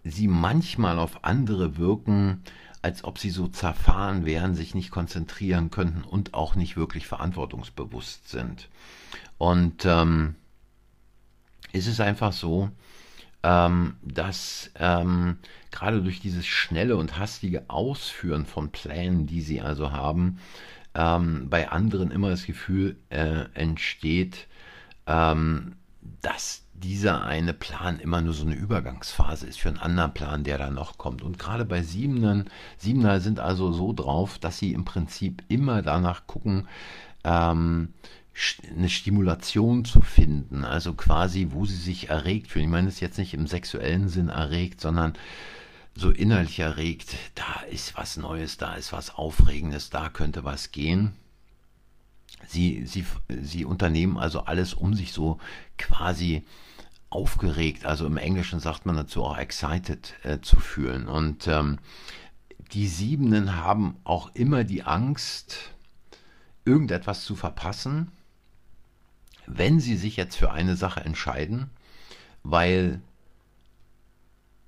sie 0.10 0.28
manchmal 0.28 1.00
auf 1.00 1.24
andere 1.24 1.78
wirken, 1.78 2.44
als 2.82 3.04
ob 3.04 3.18
sie 3.20 3.30
so 3.30 3.48
zerfahren 3.48 4.26
wären, 4.26 4.56
sich 4.56 4.76
nicht 4.76 4.92
konzentrieren 4.92 5.72
könnten 5.72 6.04
und 6.04 6.34
auch 6.34 6.56
nicht 6.56 6.78
wirklich 6.78 7.08
verantwortungsbewusst 7.08 8.30
sind. 8.30 8.70
Und 9.38 9.86
ähm, 9.86 10.36
es 11.74 11.88
ist 11.88 12.00
einfach 12.00 12.34
so, 12.34 12.70
ähm, 13.44 13.98
dass 14.04 14.72
ähm, 14.76 15.38
gerade 15.72 16.02
durch 16.02 16.20
dieses 16.20 16.46
schnelle 16.46 16.98
und 16.98 17.18
hastige 17.18 17.70
Ausführen 17.70 18.46
von 18.46 18.72
Plänen, 18.72 19.28
die 19.28 19.42
sie 19.42 19.62
also 19.62 19.92
haben, 19.92 20.40
ähm, 20.96 21.50
bei 21.50 21.70
anderen 21.70 22.12
immer 22.12 22.30
das 22.30 22.46
Gefühl 22.46 22.98
äh, 23.10 23.46
entsteht, 23.54 24.48
ähm, 25.06 25.76
dass 26.22 26.67
dieser 26.84 27.24
eine 27.24 27.54
Plan 27.54 28.00
immer 28.00 28.22
nur 28.22 28.34
so 28.34 28.46
eine 28.46 28.56
Übergangsphase 28.56 29.48
ist 29.48 29.60
für 29.60 29.70
einen 29.70 29.80
anderen 29.80 30.14
Plan, 30.14 30.44
der 30.44 30.58
da 30.58 30.70
noch 30.70 30.98
kommt. 30.98 31.24
Und 31.24 31.40
gerade 31.40 31.66
bei 31.66 31.82
Siebenern, 31.82 32.50
Siebener 32.78 33.20
sind 33.20 33.40
also 33.40 33.72
so 33.72 33.94
drauf, 33.94 34.38
dass 34.38 34.60
sie 34.60 34.74
im 34.74 34.86
Prinzip 34.86 35.44
immer 35.48 35.82
danach 35.82 36.28
gucken, 36.28 36.68
ähm, 37.24 37.94
eine 38.76 38.90
Stimulation 38.90 39.86
zu 39.86 40.02
finden, 40.02 40.64
also 40.64 40.94
quasi, 40.94 41.48
wo 41.50 41.66
sie 41.66 41.76
sich 41.76 42.10
erregt 42.10 42.52
fühlen. 42.52 42.66
Ich 42.66 42.72
meine, 42.72 42.88
es 42.88 42.96
ist 42.96 43.00
jetzt 43.00 43.18
nicht 43.18 43.34
im 43.34 43.48
sexuellen 43.48 44.10
Sinn 44.10 44.30
erregt, 44.30 44.80
sondern 44.80 45.14
so 45.96 46.12
innerlich 46.12 46.60
erregt, 46.60 47.16
da 47.34 47.62
ist 47.72 47.98
was 47.98 48.18
Neues, 48.18 48.58
da 48.58 48.76
ist 48.76 48.94
was 48.94 49.16
Aufregendes, 49.16 49.90
da 49.90 50.10
könnte 50.10 50.44
was 50.44 50.72
gehen. 50.72 51.14
Sie, 52.48 52.86
sie, 52.86 53.04
sie 53.42 53.66
unternehmen 53.66 54.18
also 54.18 54.42
alles, 54.42 54.76
um 54.76 54.94
sich 54.94 55.12
so 55.12 55.40
quasi 55.80 56.46
aufgeregt, 57.10 57.86
also 57.86 58.06
im 58.06 58.18
Englischen 58.18 58.60
sagt 58.60 58.86
man 58.86 58.96
dazu 58.96 59.24
auch 59.24 59.38
excited 59.38 60.14
äh, 60.24 60.40
zu 60.42 60.60
fühlen. 60.60 61.08
Und 61.08 61.48
ähm, 61.48 61.80
die 62.74 62.88
Siebenen 62.88 63.56
haben 63.56 63.96
auch 64.04 64.34
immer 64.34 64.64
die 64.64 64.84
Angst, 64.84 65.72
irgendetwas 66.66 67.24
zu 67.24 67.36
verpassen, 67.36 68.12
wenn 69.46 69.80
sie 69.80 69.96
sich 69.96 70.18
jetzt 70.18 70.36
für 70.36 70.52
eine 70.52 70.76
Sache 70.76 71.00
entscheiden, 71.02 71.70
weil 72.44 73.02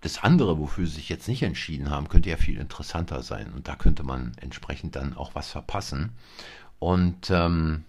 das 0.01 0.23
andere, 0.23 0.57
wofür 0.57 0.87
sie 0.87 0.95
sich 0.95 1.09
jetzt 1.09 1.27
nicht 1.27 1.43
entschieden 1.43 1.89
haben, 1.89 2.07
könnte 2.07 2.29
ja 2.29 2.37
viel 2.37 2.57
interessanter 2.57 3.21
sein. 3.21 3.51
Und 3.53 3.67
da 3.67 3.75
könnte 3.75 4.03
man 4.03 4.31
entsprechend 4.39 4.95
dann 4.95 5.13
auch 5.13 5.35
was 5.35 5.51
verpassen. 5.51 6.13
Und 6.79 7.29
ähm, 7.29 7.83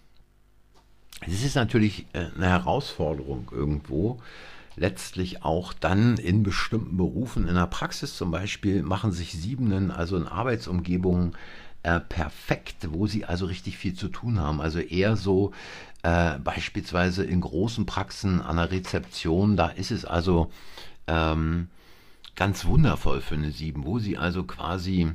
es 1.27 1.45
ist 1.45 1.55
natürlich 1.55 2.07
äh, 2.13 2.27
eine 2.37 2.49
Herausforderung 2.49 3.51
irgendwo, 3.53 4.21
letztlich 4.77 5.45
auch 5.45 5.73
dann 5.73 6.17
in 6.17 6.43
bestimmten 6.43 6.97
Berufen, 6.97 7.47
in 7.47 7.55
der 7.55 7.67
Praxis 7.67 8.17
zum 8.17 8.31
Beispiel, 8.31 8.83
machen 8.83 9.13
sich 9.13 9.33
Siebenen, 9.33 9.91
also 9.91 10.17
in 10.17 10.27
Arbeitsumgebungen, 10.27 11.37
äh, 11.83 12.01
perfekt, 12.01 12.89
wo 12.91 13.07
sie 13.07 13.25
also 13.25 13.47
richtig 13.47 13.79
viel 13.79 13.95
zu 13.95 14.09
tun 14.09 14.39
haben. 14.39 14.61
Also 14.61 14.81
eher 14.81 15.17
so 15.17 15.53
äh, 16.03 16.39
beispielsweise 16.39 17.25
in 17.25 17.41
großen 17.41 17.87
Praxen 17.87 18.41
an 18.41 18.57
der 18.57 18.71
Rezeption, 18.71 19.57
da 19.57 19.69
ist 19.69 19.91
es 19.91 20.05
also 20.05 20.51
ähm, 21.07 21.69
ganz 22.37 22.65
wundervoll 22.65 23.21
für 23.21 23.35
eine 23.35 23.51
Sieben, 23.51 23.85
wo 23.85 23.99
sie 23.99 24.17
also 24.17 24.45
quasi 24.45 25.13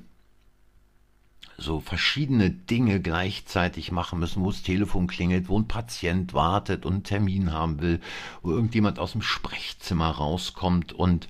so 1.57 1.79
verschiedene 1.79 2.49
Dinge 2.49 2.99
gleichzeitig 2.99 3.91
machen 3.91 4.19
müssen, 4.19 4.43
wo 4.43 4.51
das 4.51 4.61
Telefon 4.63 5.07
klingelt, 5.07 5.47
wo 5.47 5.57
ein 5.59 5.67
Patient 5.67 6.33
wartet 6.33 6.85
und 6.85 6.93
einen 6.93 7.03
Termin 7.03 7.53
haben 7.53 7.81
will, 7.81 7.99
wo 8.41 8.51
irgendjemand 8.51 8.99
aus 8.99 9.13
dem 9.13 9.21
Sprechzimmer 9.21 10.09
rauskommt 10.09 10.93
und 10.93 11.27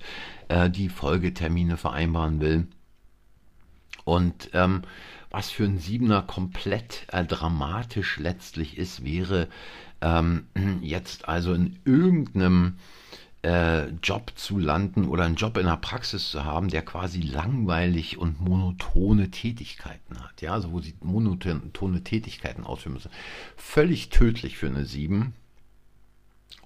äh, 0.48 0.68
die 0.68 0.88
Folgetermine 0.88 1.76
vereinbaren 1.76 2.40
will. 2.40 2.66
Und 4.04 4.50
ähm, 4.52 4.82
was 5.30 5.50
für 5.50 5.64
ein 5.64 5.78
Siebener 5.78 6.22
komplett 6.22 7.06
äh, 7.12 7.24
dramatisch 7.24 8.18
letztlich 8.18 8.78
ist, 8.78 9.04
wäre 9.04 9.48
ähm, 10.00 10.46
jetzt 10.82 11.28
also 11.28 11.52
in 11.54 11.78
irgendeinem 11.84 12.78
äh, 13.46 13.90
Job 14.02 14.32
zu 14.34 14.58
landen 14.58 15.06
oder 15.06 15.24
einen 15.24 15.36
Job 15.36 15.56
in 15.56 15.66
der 15.66 15.76
Praxis 15.76 16.30
zu 16.30 16.44
haben, 16.44 16.66
der 16.68 16.82
quasi 16.82 17.20
langweilig 17.20 18.18
und 18.18 18.40
monotone 18.40 19.30
Tätigkeiten 19.30 20.20
hat. 20.20 20.42
Ja, 20.42 20.52
also 20.52 20.72
wo 20.72 20.80
sie 20.80 20.94
monotone 21.00 22.02
Tätigkeiten 22.02 22.64
ausführen 22.64 22.94
müssen. 22.94 23.12
Völlig 23.56 24.08
tödlich 24.08 24.58
für 24.58 24.66
eine 24.66 24.84
7. 24.84 25.32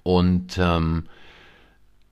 Und 0.05 0.57
ähm, 0.57 1.05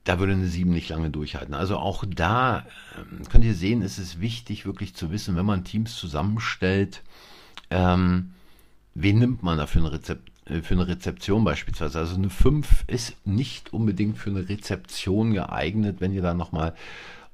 da 0.03 0.19
würde 0.19 0.33
eine 0.33 0.45
7 0.45 0.69
nicht 0.69 0.89
lange 0.89 1.09
durchhalten. 1.09 1.55
Also 1.55 1.77
auch 1.77 2.05
da 2.07 2.67
ähm, 2.95 3.27
könnt 3.27 3.45
ihr 3.45 3.55
sehen, 3.55 3.81
ist 3.81 3.97
es 3.97 4.21
wichtig, 4.21 4.67
wirklich 4.67 4.93
zu 4.93 5.09
wissen, 5.09 5.35
wenn 5.35 5.47
man 5.47 5.63
Teams 5.63 5.95
zusammenstellt, 5.95 7.01
ähm, 7.71 8.33
wen 8.93 9.17
nimmt 9.17 9.41
man 9.41 9.57
da 9.57 9.65
für 9.65 9.79
ein 9.79 9.85
Rezept, 9.85 10.28
für 10.61 10.73
eine 10.73 10.87
Rezeption 10.87 11.43
beispielsweise. 11.43 11.99
Also 11.99 12.15
eine 12.15 12.29
5 12.29 12.85
ist 12.87 13.15
nicht 13.25 13.73
unbedingt 13.73 14.17
für 14.17 14.29
eine 14.29 14.49
Rezeption 14.49 15.33
geeignet, 15.33 15.97
wenn 15.99 16.13
ihr 16.13 16.21
dann 16.21 16.37
nochmal 16.37 16.73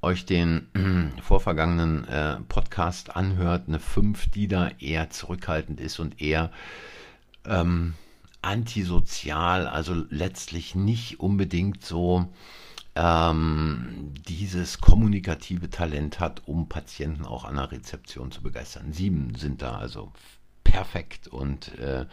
euch 0.02 0.26
den 0.26 0.68
äh, 0.74 1.22
vorvergangenen 1.22 2.08
äh, 2.08 2.36
Podcast 2.48 3.16
anhört. 3.16 3.64
Eine 3.68 3.80
5, 3.80 4.30
die 4.32 4.48
da 4.48 4.70
eher 4.80 5.10
zurückhaltend 5.10 5.80
ist 5.80 6.00
und 6.00 6.22
eher 6.22 6.52
ähm, 7.46 7.96
antisozial, 8.42 9.68
also 9.68 10.06
letztlich 10.10 10.76
nicht 10.76 11.20
unbedingt 11.20 11.84
so 11.84 12.28
ähm, 12.96 14.14
dieses 14.28 14.80
kommunikative 14.80 15.70
Talent 15.70 16.20
hat, 16.20 16.44
um 16.46 16.70
Patienten 16.70 17.26
auch 17.26 17.44
an 17.44 17.56
der 17.56 17.72
Rezeption 17.72 18.32
zu 18.32 18.42
begeistern. 18.42 18.94
Sieben 18.94 19.36
sind 19.36 19.62
da 19.62 19.78
also 19.78 20.12
perfekt 20.66 21.30
und 21.30 21.78
äh, 21.80 22.06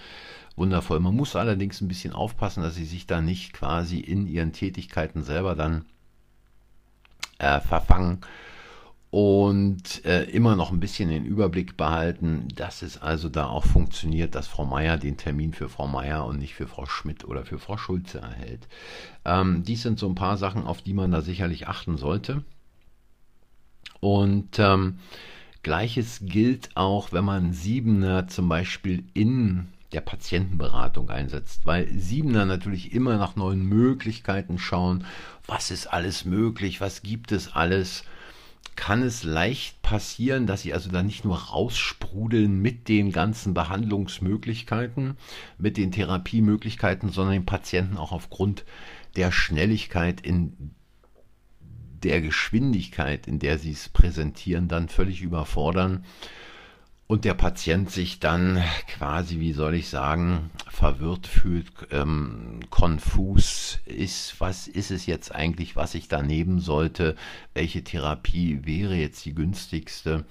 wundervoll. 0.55 1.01
Man 1.01 1.17
muss 1.17 1.35
allerdings 1.35 1.81
ein 1.81 1.88
bisschen 1.88 2.12
aufpassen, 2.12 2.62
dass 2.62 2.77
sie 2.77 2.85
sich 2.85 3.09
da 3.09 3.21
nicht 3.21 3.53
quasi 3.53 3.99
in 3.99 4.29
ihren 4.29 4.53
Tätigkeiten 4.53 5.25
selber 5.25 5.57
dann 5.57 5.85
äh, 7.38 7.59
verfangen 7.59 8.21
und 9.11 10.07
äh, 10.07 10.25
immer 10.31 10.57
noch 10.57 10.73
ein 10.73 10.81
bisschen 10.81 11.11
den 11.11 11.27
Überblick 11.27 11.77
behalten, 11.77 12.49
dass 12.55 12.81
es 12.81 12.97
also 13.03 13.29
da 13.29 13.47
auch 13.47 13.67
funktioniert, 13.67 14.35
dass 14.35 14.47
Frau 14.47 14.65
Meier 14.65 14.97
den 14.97 15.19
Termin 15.19 15.53
für 15.53 15.69
Frau 15.69 15.87
Meier 15.87 16.25
und 16.25 16.38
nicht 16.38 16.55
für 16.55 16.67
Frau 16.67 16.87
Schmidt 16.87 17.25
oder 17.27 17.45
für 17.45 17.59
Frau 17.59 17.77
Schulze 17.77 18.21
erhält. 18.21 18.69
Ähm, 19.27 19.65
dies 19.65 19.83
sind 19.83 19.99
so 19.99 20.09
ein 20.09 20.15
paar 20.15 20.38
Sachen, 20.38 20.65
auf 20.65 20.81
die 20.81 20.95
man 20.95 21.11
da 21.11 21.21
sicherlich 21.21 21.69
achten 21.69 21.99
sollte. 21.99 22.43
Und 24.01 24.59
ähm, 24.59 24.99
Gleiches 25.62 26.20
gilt 26.22 26.77
auch, 26.77 27.12
wenn 27.12 27.25
man 27.25 27.53
Siebener 27.53 28.27
zum 28.27 28.48
Beispiel 28.48 29.05
in 29.14 29.68
der 29.92 30.01
Patientenberatung 30.01 31.11
einsetzt, 31.11 31.66
weil 31.66 31.88
Siebener 31.96 32.46
natürlich 32.46 32.92
immer 32.92 33.16
nach 33.16 33.37
neuen 33.37 33.64
Möglichkeiten 33.64 34.59
schauen, 34.59 35.05
was 35.46 35.70
ist 35.70 35.87
alles 35.87 36.25
möglich, 36.25 36.81
was 36.81 37.03
gibt 37.03 37.31
es 37.31 37.55
alles, 37.55 38.05
kann 38.75 39.03
es 39.03 39.22
leicht 39.22 39.83
passieren, 39.83 40.46
dass 40.46 40.62
sie 40.62 40.72
also 40.72 40.90
dann 40.90 41.07
nicht 41.07 41.25
nur 41.25 41.37
raussprudeln 41.37 42.61
mit 42.61 42.88
den 42.88 43.12
ganzen 43.12 43.55
Behandlungsmöglichkeiten, 43.55 45.16
mit 45.59 45.77
den 45.77 45.92
Therapiemöglichkeiten, 45.92 47.11
sondern 47.11 47.35
den 47.35 47.46
Patienten 47.46 47.98
auch 47.98 48.12
aufgrund 48.12 48.64
der 49.16 49.31
Schnelligkeit 49.31 50.22
in 50.22 50.75
der 52.05 52.21
Geschwindigkeit, 52.21 53.27
in 53.27 53.38
der 53.38 53.59
sie 53.59 53.73
es 53.73 53.88
präsentieren, 53.88 54.69
dann 54.69 54.88
völlig 54.88 55.23
überfordern 55.23 56.05
und 57.12 57.27
der 57.27 57.35
Patient 57.35 57.91
sich 57.91 58.21
dann 58.21 58.65
quasi, 58.88 59.38
wie 59.38 59.53
soll 59.53 59.75
ich 59.75 59.91
sagen, 59.91 60.51
verwirrt 60.71 61.27
fühlt, 61.27 61.67
ähm, 61.91 62.61
konfus 62.71 63.81
ist, 63.85 64.41
was 64.41 64.67
ist 64.67 64.91
es 64.91 65.05
jetzt 65.05 65.35
eigentlich, 65.35 65.77
was 65.77 65.95
ich 65.95 66.09
da 66.09 66.23
nehmen 66.23 66.59
sollte, 66.59 67.15
welche 67.53 67.85
Therapie 67.85 68.61
wäre 68.65 68.95
jetzt 68.95 69.27
die 69.27 69.35
günstigste. 69.35 70.25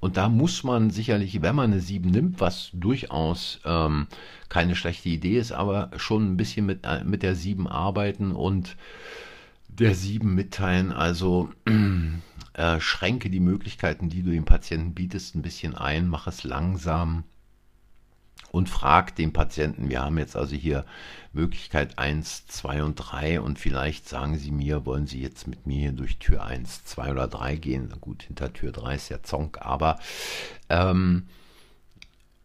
Und 0.00 0.16
da 0.16 0.30
muss 0.30 0.64
man 0.64 0.88
sicherlich, 0.88 1.42
wenn 1.42 1.54
man 1.54 1.72
eine 1.72 1.82
7 1.82 2.10
nimmt, 2.10 2.40
was 2.40 2.70
durchaus 2.72 3.60
ähm, 3.66 4.06
keine 4.48 4.74
schlechte 4.74 5.10
Idee 5.10 5.36
ist, 5.36 5.52
aber 5.52 5.90
schon 5.96 6.32
ein 6.32 6.36
bisschen 6.38 6.64
mit, 6.64 6.86
äh, 6.86 7.04
mit 7.04 7.22
der 7.22 7.34
7 7.34 7.68
arbeiten 7.68 8.32
und 8.32 8.76
der 9.78 9.94
sieben 9.94 10.34
mitteilen. 10.34 10.92
Also 10.92 11.50
äh, 12.54 12.80
schränke 12.80 13.30
die 13.30 13.40
Möglichkeiten, 13.40 14.08
die 14.08 14.22
du 14.22 14.30
dem 14.30 14.44
Patienten 14.44 14.94
bietest, 14.94 15.34
ein 15.34 15.42
bisschen 15.42 15.74
ein, 15.74 16.08
mach 16.08 16.26
es 16.26 16.44
langsam 16.44 17.24
und 18.52 18.68
fragt 18.68 19.18
den 19.18 19.32
Patienten, 19.32 19.88
wir 19.88 20.02
haben 20.02 20.18
jetzt 20.18 20.36
also 20.36 20.54
hier 20.54 20.84
Möglichkeit 21.32 21.98
1, 21.98 22.46
2 22.48 22.84
und 22.84 22.96
3 22.96 23.40
und 23.40 23.58
vielleicht 23.58 24.08
sagen 24.08 24.36
Sie 24.36 24.50
mir, 24.50 24.84
wollen 24.84 25.06
Sie 25.06 25.22
jetzt 25.22 25.46
mit 25.46 25.66
mir 25.66 25.78
hier 25.78 25.92
durch 25.92 26.18
Tür 26.18 26.44
1, 26.44 26.84
2 26.84 27.12
oder 27.12 27.28
3 27.28 27.56
gehen? 27.56 27.92
Gut, 28.00 28.24
hinter 28.24 28.52
Tür 28.52 28.72
3 28.72 28.94
ist 28.94 29.08
ja 29.08 29.22
Zonk, 29.22 29.58
aber 29.62 29.98
ähm, 30.68 31.28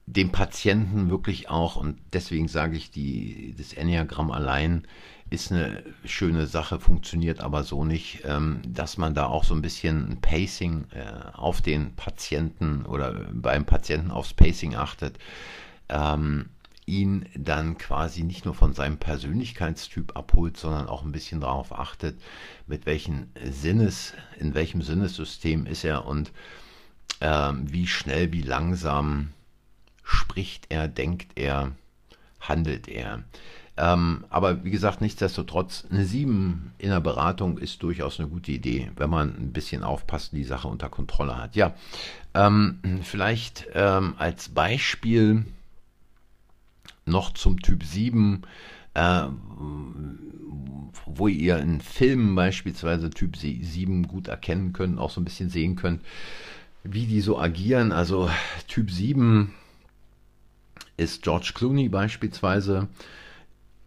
dem 0.06 0.32
Patienten 0.32 1.10
wirklich 1.10 1.50
auch, 1.50 1.76
und 1.76 2.00
deswegen 2.14 2.48
sage 2.48 2.78
ich, 2.78 2.90
die, 2.90 3.54
das 3.58 3.74
Enneagramm 3.74 4.32
allein 4.32 4.88
ist 5.30 5.52
eine 5.52 5.84
schöne 6.06 6.48
Sache, 6.48 6.80
funktioniert 6.80 7.42
aber 7.42 7.64
so 7.64 7.84
nicht, 7.84 8.22
ähm, 8.24 8.62
dass 8.66 8.98
man 8.98 9.14
da 9.14 9.26
auch 9.28 9.44
so 9.44 9.54
ein 9.54 9.62
bisschen 9.62 10.12
ein 10.12 10.22
Pacing 10.22 10.86
äh, 10.92 11.32
auf 11.34 11.62
den 11.62 11.96
Patienten 11.96 12.86
oder 12.86 13.14
beim 13.32 13.66
Patienten 13.66 14.12
aufs 14.12 14.34
Pacing 14.34 14.76
achtet. 14.76 15.18
Ähm, 15.90 16.50
ihn 16.86 17.26
dann 17.36 17.78
quasi 17.78 18.24
nicht 18.24 18.46
nur 18.46 18.54
von 18.56 18.74
seinem 18.74 18.98
Persönlichkeitstyp 18.98 20.16
abholt, 20.16 20.56
sondern 20.56 20.88
auch 20.88 21.04
ein 21.04 21.12
bisschen 21.12 21.42
darauf 21.42 21.78
achtet, 21.78 22.20
mit 22.66 22.86
welchen 22.86 23.30
Sinnes, 23.44 24.14
in 24.40 24.54
welchem 24.54 24.82
Sinnessystem 24.82 25.66
ist 25.66 25.84
er 25.84 26.06
und 26.06 26.32
ähm, 27.20 27.72
wie 27.72 27.88
schnell, 27.88 28.32
wie 28.32 28.42
langsam 28.42 29.34
spricht 30.04 30.68
er, 30.70 30.88
denkt 30.88 31.34
er, 31.36 31.74
handelt 32.40 32.88
er. 32.88 33.24
Ähm, 33.78 34.26
aber 34.30 34.64
wie 34.64 34.72
gesagt, 34.72 35.02
nichtsdestotrotz, 35.02 35.86
eine 35.92 36.04
7 36.04 36.74
in 36.80 36.90
der 36.90 37.00
Beratung 37.00 37.60
ist 37.60 37.84
durchaus 37.84 38.20
eine 38.20 38.28
gute 38.28 38.52
Idee, 38.52 38.92
wenn 38.96 39.10
man 39.10 39.36
ein 39.38 39.54
bisschen 39.54 39.84
aufpasst, 39.84 40.34
die 40.34 40.44
Sache 40.44 40.68
unter 40.68 40.90
Kontrolle 40.90 41.38
hat. 41.38 41.56
Ja, 41.56 41.76
ähm, 42.34 42.80
vielleicht 43.04 43.68
ähm, 43.74 44.16
als 44.18 44.50
Beispiel 44.50 45.46
noch 47.06 47.34
zum 47.34 47.62
Typ 47.62 47.84
7, 47.84 48.42
äh, 48.96 49.24
wo 51.06 51.28
ihr 51.28 51.58
in 51.60 51.80
Filmen 51.80 52.34
beispielsweise 52.36 53.12
Typ 53.12 53.38
7 53.38 54.08
gut 54.08 54.28
erkennen 54.28 54.74
könnt, 54.74 54.98
auch 55.00 55.12
so 55.12 55.22
ein 55.22 55.26
bisschen 55.26 55.50
sehen 55.50 55.76
könnt, 55.76 56.02
wie 56.84 57.06
die 57.06 57.22
so 57.22 57.40
agieren. 57.40 57.92
Also 57.92 58.30
Typ 58.68 58.90
7 58.90 59.54
ist 60.98 61.22
George 61.22 61.52
Clooney 61.54 61.90
beispielsweise. 61.90 62.88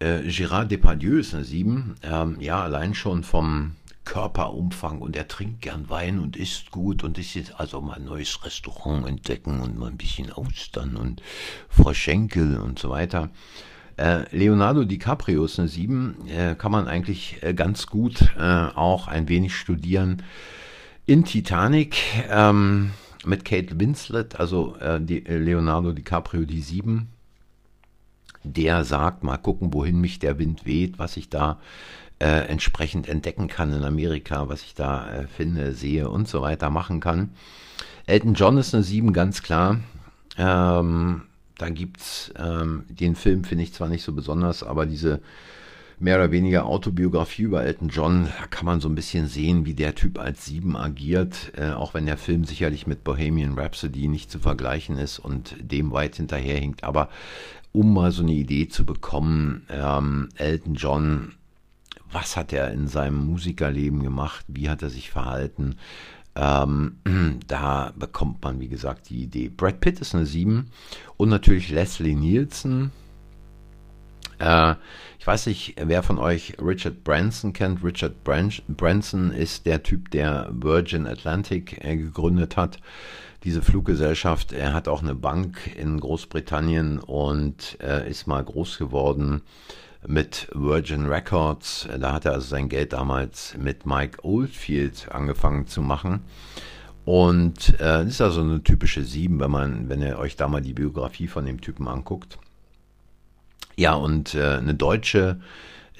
Äh, 0.01 0.27
Gérard 0.29 0.71
Depardieu 0.71 1.19
ist 1.19 1.35
eine 1.35 1.43
7. 1.43 1.95
Ähm, 2.01 2.37
ja, 2.39 2.63
allein 2.63 2.95
schon 2.95 3.23
vom 3.23 3.75
Körperumfang 4.03 4.99
und 4.99 5.15
er 5.15 5.27
trinkt 5.27 5.61
gern 5.61 5.89
Wein 5.91 6.17
und 6.17 6.35
isst 6.35 6.71
gut 6.71 7.03
und 7.03 7.19
ist 7.19 7.35
jetzt 7.35 7.59
also 7.59 7.81
mal 7.81 7.97
ein 7.97 8.05
neues 8.05 8.43
Restaurant 8.43 9.07
entdecken 9.07 9.61
und 9.61 9.77
mal 9.77 9.91
ein 9.91 9.97
bisschen 9.97 10.31
Austern 10.31 10.95
und 10.95 11.21
Froschenkel 11.69 12.57
und 12.57 12.79
so 12.79 12.89
weiter. 12.89 13.29
Äh, 13.97 14.35
Leonardo 14.35 14.85
DiCaprio 14.85 15.45
ist 15.45 15.59
eine 15.59 15.67
7, 15.67 16.27
äh, 16.27 16.55
kann 16.55 16.71
man 16.71 16.87
eigentlich 16.87 17.37
äh, 17.41 17.53
ganz 17.53 17.85
gut 17.85 18.33
auch 18.37 19.07
ein 19.07 19.29
wenig 19.29 19.55
studieren. 19.55 20.23
In 21.05 21.25
Titanic 21.25 21.97
ähm, 22.27 22.91
mit 23.23 23.45
Kate 23.45 23.79
Winslet, 23.79 24.39
also 24.39 24.75
Leonardo 24.79 25.91
DiCaprio 25.91 26.45
die 26.45 26.61
7. 26.61 27.07
Der 28.43 28.83
sagt, 28.83 29.23
mal 29.23 29.37
gucken, 29.37 29.73
wohin 29.73 29.99
mich 29.99 30.19
der 30.19 30.39
Wind 30.39 30.65
weht, 30.65 30.99
was 30.99 31.17
ich 31.17 31.29
da 31.29 31.59
äh, 32.19 32.47
entsprechend 32.47 33.09
entdecken 33.09 33.47
kann 33.47 33.73
in 33.73 33.83
Amerika, 33.83 34.47
was 34.47 34.61
ich 34.61 34.75
da 34.75 35.11
äh, 35.11 35.27
finde, 35.27 35.73
sehe 35.73 36.09
und 36.09 36.27
so 36.27 36.41
weiter 36.41 36.69
machen 36.69 36.99
kann. 36.99 37.31
Elton 38.05 38.33
John 38.33 38.57
ist 38.57 38.73
eine 38.73 38.83
7, 38.83 39.13
ganz 39.13 39.41
klar. 39.41 39.79
Ähm, 40.37 41.23
da 41.57 41.69
gibt's 41.69 42.33
ähm, 42.37 42.83
den 42.89 43.15
Film, 43.15 43.43
finde 43.43 43.63
ich 43.63 43.73
zwar 43.73 43.89
nicht 43.89 44.03
so 44.03 44.13
besonders, 44.13 44.63
aber 44.63 44.85
diese 44.85 45.21
mehr 46.01 46.17
oder 46.17 46.31
weniger 46.31 46.65
Autobiografie 46.65 47.43
über 47.43 47.63
Elton 47.63 47.89
John, 47.89 48.27
da 48.39 48.47
kann 48.47 48.65
man 48.65 48.81
so 48.81 48.89
ein 48.89 48.95
bisschen 48.95 49.27
sehen, 49.27 49.65
wie 49.65 49.75
der 49.75 49.93
Typ 49.93 50.19
als 50.19 50.45
Sieben 50.45 50.75
agiert, 50.75 51.51
äh, 51.55 51.71
auch 51.71 51.93
wenn 51.93 52.07
der 52.07 52.17
Film 52.17 52.43
sicherlich 52.43 52.87
mit 52.87 53.03
Bohemian 53.03 53.57
Rhapsody 53.57 54.07
nicht 54.07 54.31
zu 54.31 54.39
vergleichen 54.39 54.97
ist 54.97 55.19
und 55.19 55.55
dem 55.59 55.91
weit 55.91 56.15
hinterherhinkt. 56.15 56.83
Aber 56.83 57.09
um 57.73 57.93
mal 57.93 58.11
so 58.11 58.23
eine 58.23 58.33
Idee 58.33 58.67
zu 58.67 58.85
bekommen, 58.85 59.65
ähm, 59.69 60.29
Elton 60.35 60.75
John 60.75 61.33
was 62.11 62.35
hat 62.37 62.53
er 62.53 62.71
in 62.71 62.87
seinem 62.87 63.25
Musikerleben 63.25 64.03
gemacht, 64.03 64.45
wie 64.47 64.69
hat 64.69 64.81
er 64.81 64.89
sich 64.89 65.11
verhalten. 65.11 65.75
Ähm, 66.35 66.97
da 67.47 67.93
bekommt 67.95 68.43
man, 68.43 68.59
wie 68.59 68.67
gesagt, 68.67 69.09
die 69.09 69.23
Idee. 69.23 69.49
Brad 69.49 69.79
Pitt 69.79 69.99
ist 69.99 70.15
eine 70.15 70.25
7 70.25 70.69
und 71.17 71.29
natürlich 71.29 71.69
Leslie 71.69 72.15
Nielsen. 72.15 72.91
Äh, 74.39 74.75
ich 75.19 75.27
weiß 75.27 75.47
nicht, 75.47 75.75
wer 75.77 76.03
von 76.03 76.17
euch 76.17 76.57
Richard 76.61 77.03
Branson 77.03 77.53
kennt. 77.53 77.83
Richard 77.83 78.23
Branson 78.23 79.31
ist 79.31 79.65
der 79.65 79.83
Typ, 79.83 80.11
der 80.11 80.49
Virgin 80.51 81.05
Atlantic 81.07 81.83
äh, 81.83 81.97
gegründet 81.97 82.57
hat. 82.57 82.79
Diese 83.43 83.63
Fluggesellschaft, 83.63 84.51
er 84.53 84.73
hat 84.73 84.87
auch 84.87 85.01
eine 85.01 85.15
Bank 85.15 85.75
in 85.75 85.99
Großbritannien 85.99 86.99
und 86.99 87.77
äh, 87.81 88.07
ist 88.07 88.27
mal 88.27 88.43
groß 88.43 88.77
geworden 88.77 89.41
mit 90.05 90.47
Virgin 90.53 91.07
Records. 91.07 91.87
Da 91.99 92.13
hat 92.13 92.25
er 92.25 92.33
also 92.33 92.47
sein 92.47 92.69
Geld 92.69 92.93
damals 92.93 93.55
mit 93.57 93.87
Mike 93.87 94.23
Oldfield 94.23 95.11
angefangen 95.11 95.65
zu 95.65 95.81
machen. 95.81 96.21
Und 97.03 97.69
äh, 97.75 98.03
das 98.03 98.07
ist 98.07 98.21
also 98.21 98.41
eine 98.41 98.61
typische 98.61 99.03
7, 99.03 99.39
wenn 99.39 99.51
man, 99.51 99.89
wenn 99.89 100.03
ihr 100.03 100.19
euch 100.19 100.35
da 100.35 100.47
mal 100.47 100.61
die 100.61 100.73
Biografie 100.73 101.27
von 101.27 101.45
dem 101.45 101.61
Typen 101.61 101.87
anguckt. 101.87 102.37
Ja, 103.75 103.95
und 103.95 104.35
äh, 104.35 104.57
eine 104.57 104.75
deutsche 104.75 105.41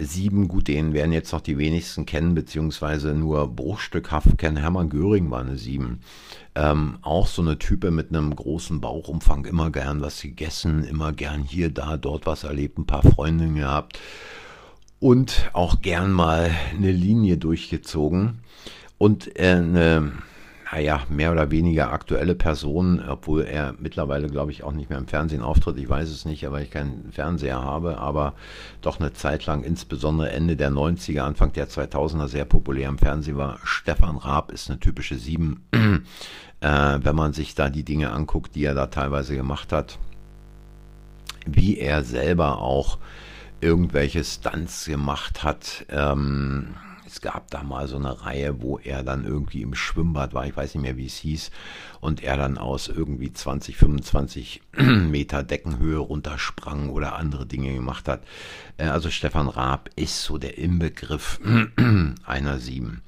7, 0.04 0.48
gut, 0.48 0.68
den 0.68 0.94
werden 0.94 1.12
jetzt 1.12 1.32
noch 1.32 1.42
die 1.42 1.58
wenigsten 1.58 2.06
kennen, 2.06 2.36
beziehungsweise 2.36 3.14
nur 3.14 3.48
bruchstückhaft 3.48 4.38
kennen. 4.38 4.58
Hermann 4.58 4.90
Göring 4.90 5.30
war 5.32 5.42
eine 5.42 5.58
7. 5.58 6.02
Ähm, 6.56 6.98
auch 7.02 7.28
so 7.28 7.42
eine 7.42 7.58
Type 7.58 7.92
mit 7.92 8.10
einem 8.10 8.36
großen 8.36 8.82
Bauchumfang, 8.82 9.46
immer 9.46 9.72
gern 9.72 10.02
was 10.02 10.22
gegessen, 10.22 10.84
immer 10.84 11.14
gern 11.14 11.44
hier, 11.44 11.70
da, 11.70 11.98
dort 11.98 12.26
was 12.26 12.44
erlebt, 12.44 12.78
ein 12.78 12.88
paar 12.88 13.04
Freundinnen 13.04 13.56
gehabt 13.56 14.00
und 15.02 15.50
auch 15.54 15.82
gern 15.82 16.12
mal 16.12 16.52
eine 16.76 16.92
Linie 16.92 17.38
durchgezogen. 17.38 18.40
Und 18.98 19.36
äh, 19.40 19.56
eine 19.56 20.12
naja, 20.72 21.02
mehr 21.10 21.32
oder 21.32 21.52
weniger 21.52 21.92
aktuelle 21.92 22.34
Person, 22.34 23.02
obwohl 23.06 23.42
er 23.42 23.76
mittlerweile, 23.78 24.28
glaube 24.28 24.52
ich, 24.52 24.64
auch 24.64 24.72
nicht 24.72 24.90
mehr 24.90 25.00
im 25.00 25.08
Fernsehen 25.08 25.42
auftritt. 25.42 25.78
Ich 25.78 25.90
weiß 25.90 26.10
es 26.10 26.24
nicht, 26.24 26.50
weil 26.50 26.64
ich 26.64 26.72
keinen 26.72 27.12
Fernseher 27.12 27.62
habe, 27.62 27.98
aber 27.98 28.34
doch 28.82 29.00
eine 29.00 29.12
Zeit 29.12 29.46
lang, 29.46 29.64
insbesondere 29.64 30.32
Ende 30.32 30.56
der 30.56 30.72
90er, 30.72 31.22
Anfang 31.22 31.52
der 31.52 31.68
2000er, 31.68 32.28
sehr 32.28 32.46
populär 32.46 32.88
im 32.88 32.98
Fernsehen 32.98 33.38
war. 33.38 33.60
Stefan 33.64 34.16
Raab 34.16 34.52
ist 34.52 34.70
eine 34.70 34.80
typische 34.80 35.16
Sieben, 35.16 35.66
äh, 35.74 37.00
wenn 37.02 37.16
man 37.16 37.34
sich 37.34 37.54
da 37.54 37.70
die 37.70 37.84
Dinge 37.84 38.12
anguckt, 38.12 38.56
die 38.56 38.64
er 38.64 38.74
da 38.74 38.88
teilweise 38.88 39.36
gemacht 39.36 39.74
hat. 39.74 40.00
Wie 41.46 41.80
er 41.80 42.04
selber 42.04 42.60
auch 42.60 42.98
irgendwelche 43.60 44.24
Stunts 44.24 44.86
gemacht 44.86 45.44
hat. 45.44 45.86
Ähm, 45.90 46.76
es 47.12 47.20
gab 47.20 47.52
da 47.52 47.62
mal 47.62 47.88
so 47.88 47.98
eine 47.98 48.24
Reihe, 48.24 48.62
wo 48.62 48.78
er 48.78 49.04
dann 49.04 49.26
irgendwie 49.26 49.62
im 49.62 49.76
Schwimmbad 49.76 50.34
war, 50.34 50.46
ich 50.46 50.56
weiß 50.56 50.76
nicht 50.76 50.84
mehr, 50.84 50.96
wie 50.96 51.08
es 51.08 51.18
hieß, 51.18 51.52
und 52.00 52.24
er 52.24 52.38
dann 52.38 52.58
aus 52.58 52.88
irgendwie 52.88 53.34
20, 53.34 53.76
25 53.76 54.62
Meter 54.78 55.44
Deckenhöhe 55.44 55.98
runtersprang 55.98 56.90
oder 56.90 57.16
andere 57.16 57.46
Dinge 57.46 57.74
gemacht 57.74 58.08
hat. 58.08 58.24
Äh, 58.78 58.86
also 58.86 59.10
Stefan 59.10 59.50
Raab 59.50 59.90
ist 59.98 60.24
so 60.24 60.38
der 60.38 60.58
Inbegriff 60.58 61.42
einer 62.26 62.60
Sieben. 62.60 63.02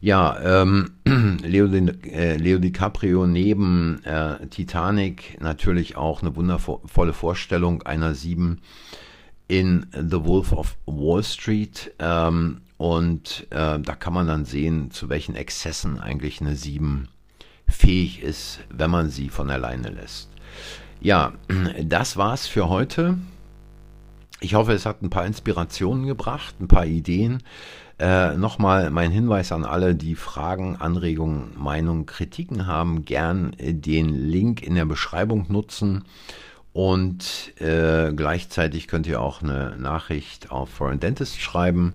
Ja, 0.00 0.62
ähm, 0.62 0.90
Leo, 1.42 1.66
äh, 1.66 2.36
Leo 2.36 2.58
DiCaprio 2.58 3.26
neben 3.26 4.04
äh, 4.04 4.46
Titanic 4.48 5.40
natürlich 5.40 5.96
auch 5.96 6.20
eine 6.20 6.36
wundervolle 6.36 7.14
Vorstellung 7.14 7.82
einer 7.82 8.14
Sieben 8.14 8.60
in 9.48 9.86
The 9.92 10.24
Wolf 10.24 10.52
of 10.52 10.76
Wall 10.84 11.24
Street. 11.24 11.92
Ähm, 11.98 12.60
und 12.78 13.46
äh, 13.50 13.78
da 13.80 13.94
kann 13.98 14.14
man 14.14 14.28
dann 14.28 14.44
sehen, 14.44 14.90
zu 14.92 15.08
welchen 15.08 15.34
Exzessen 15.34 16.00
eigentlich 16.00 16.40
eine 16.40 16.56
7 16.56 17.08
fähig 17.66 18.22
ist, 18.22 18.60
wenn 18.70 18.90
man 18.90 19.10
sie 19.10 19.28
von 19.28 19.50
alleine 19.50 19.90
lässt. 19.90 20.30
Ja, 21.00 21.32
das 21.84 22.16
war's 22.16 22.46
für 22.46 22.68
heute. 22.68 23.18
Ich 24.40 24.54
hoffe, 24.54 24.72
es 24.72 24.86
hat 24.86 25.02
ein 25.02 25.10
paar 25.10 25.26
Inspirationen 25.26 26.06
gebracht, 26.06 26.54
ein 26.60 26.68
paar 26.68 26.86
Ideen. 26.86 27.42
Äh, 27.98 28.36
Nochmal 28.36 28.90
mein 28.90 29.10
Hinweis 29.10 29.50
an 29.50 29.64
alle, 29.64 29.96
die 29.96 30.14
Fragen, 30.14 30.76
Anregungen, 30.76 31.50
Meinungen, 31.58 32.06
Kritiken 32.06 32.68
haben, 32.68 33.04
gern 33.04 33.56
den 33.58 34.14
Link 34.14 34.62
in 34.62 34.76
der 34.76 34.86
Beschreibung 34.86 35.46
nutzen. 35.48 36.04
Und 36.72 37.60
äh, 37.60 38.12
gleichzeitig 38.12 38.86
könnt 38.86 39.08
ihr 39.08 39.20
auch 39.20 39.42
eine 39.42 39.76
Nachricht 39.76 40.52
auf 40.52 40.70
Foreign 40.70 41.00
Dentist 41.00 41.40
schreiben. 41.40 41.94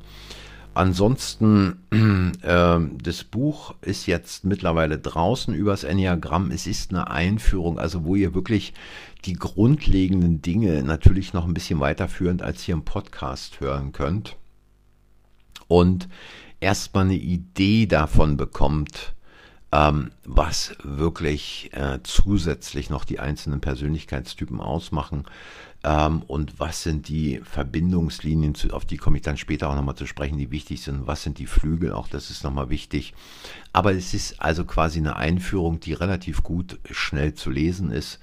Ansonsten, 0.76 1.78
äh, 2.42 2.80
das 3.02 3.24
Buch 3.24 3.76
ist 3.82 4.06
jetzt 4.06 4.46
mittlerweile 4.46 4.98
draußen 4.98 5.54
übers 5.54 5.84
Enneagramm. 5.84 6.52
Es 6.52 6.68
ist 6.68 6.92
eine 6.92 7.10
Einführung, 7.10 7.80
also 7.80 8.04
wo 8.06 8.16
ihr 8.16 8.34
wirklich 8.34 8.74
die 9.26 9.34
grundlegenden 9.34 10.42
Dinge 10.42 10.84
natürlich 10.84 11.34
noch 11.34 11.46
ein 11.46 11.54
bisschen 11.54 11.80
weiterführend 11.80 12.42
als 12.42 12.62
hier 12.64 12.74
im 12.74 12.86
Podcast 12.86 13.60
hören 13.62 13.92
könnt. 13.92 14.38
Und 15.68 16.10
erstmal 16.60 17.06
eine 17.06 17.16
Idee 17.16 17.86
davon 17.86 18.38
bekommt, 18.38 19.14
ähm, 19.72 20.12
was 20.24 20.76
wirklich 20.84 21.72
äh, 21.74 22.00
zusätzlich 22.04 22.90
noch 22.90 23.06
die 23.06 23.20
einzelnen 23.20 23.60
Persönlichkeitstypen 23.60 24.60
ausmachen 24.60 25.24
ähm, 25.84 26.24
und 26.24 26.60
was 26.60 26.84
sind 26.84 27.10
die 27.10 27.42
Verbindungslinien, 27.44 28.56
zu, 28.56 28.70
auf 28.70 28.86
die 28.86 28.98
komme 28.98 29.18
ich 29.18 29.24
dann 29.24 29.38
später 29.38 29.70
auch 29.70 29.76
nochmal 29.76 29.96
zu 29.96 30.06
sprechen, 30.06 30.38
die 30.38 30.52
wichtig 30.52 30.82
sind, 30.82 31.08
was 31.08 31.24
sind 31.24 31.40
die 31.40 31.46
Flügel, 31.46 31.92
auch 31.92 32.08
das 32.08 32.30
ist 32.30 32.44
nochmal 32.44 32.70
wichtig. 32.70 33.14
Aber 33.74 33.94
es 33.94 34.14
ist 34.14 34.42
also 34.42 34.64
quasi 34.64 35.00
eine 35.00 35.18
Einführung, 35.18 35.80
die 35.80 35.94
relativ 35.94 36.42
gut 36.44 36.80
schnell 36.90 37.34
zu 37.34 37.50
lesen 37.50 37.92
ist 37.92 38.20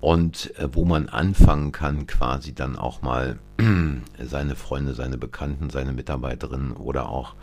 und 0.00 0.56
äh, 0.58 0.68
wo 0.72 0.84
man 0.84 1.08
anfangen 1.08 1.70
kann, 1.70 2.06
quasi 2.06 2.52
dann 2.52 2.76
auch 2.76 3.02
mal 3.02 3.38
seine 4.20 4.56
Freunde, 4.56 4.94
seine 4.94 5.18
Bekannten, 5.18 5.70
seine 5.70 5.92
Mitarbeiterinnen 5.92 6.72
oder 6.72 7.08
auch 7.08 7.34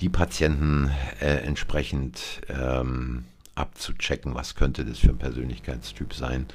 die 0.00 0.08
Patienten 0.08 0.90
äh, 1.20 1.36
entsprechend 1.42 2.40
ähm, 2.48 3.24
abzuchecken, 3.54 4.34
was 4.34 4.54
könnte 4.54 4.84
das 4.84 4.98
für 4.98 5.10
ein 5.10 5.18
Persönlichkeitstyp 5.18 6.14
sein, 6.14 6.46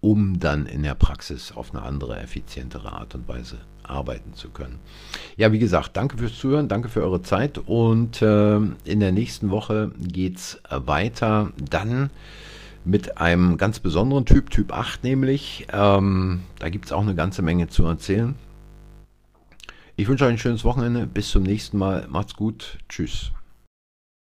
um 0.00 0.38
dann 0.38 0.66
in 0.66 0.82
der 0.82 0.94
Praxis 0.94 1.52
auf 1.52 1.74
eine 1.74 1.82
andere, 1.82 2.18
effizientere 2.20 2.92
Art 2.92 3.14
und 3.14 3.28
Weise 3.28 3.58
arbeiten 3.82 4.34
zu 4.34 4.50
können. 4.50 4.78
Ja, 5.36 5.52
wie 5.52 5.58
gesagt, 5.58 5.96
danke 5.96 6.18
fürs 6.18 6.36
Zuhören, 6.36 6.68
danke 6.68 6.88
für 6.88 7.02
eure 7.02 7.22
Zeit 7.22 7.58
und 7.58 8.20
äh, 8.22 8.56
in 8.56 9.00
der 9.00 9.12
nächsten 9.12 9.50
Woche 9.50 9.92
geht 9.98 10.36
es 10.36 10.60
weiter. 10.70 11.52
Dann 11.70 12.10
mit 12.84 13.18
einem 13.18 13.56
ganz 13.56 13.80
besonderen 13.80 14.24
Typ, 14.24 14.50
Typ 14.50 14.72
8 14.72 15.04
nämlich. 15.04 15.66
Ähm, 15.72 16.42
da 16.58 16.68
gibt 16.68 16.86
es 16.86 16.92
auch 16.92 17.02
eine 17.02 17.14
ganze 17.14 17.42
Menge 17.42 17.68
zu 17.68 17.84
erzählen. 17.84 18.36
Ich 19.96 20.08
wünsche 20.08 20.24
euch 20.24 20.32
ein 20.32 20.38
schönes 20.38 20.64
Wochenende. 20.64 21.06
Bis 21.06 21.30
zum 21.30 21.42
nächsten 21.42 21.78
Mal. 21.78 22.06
Macht's 22.08 22.36
gut. 22.36 22.78
Tschüss. 22.88 23.32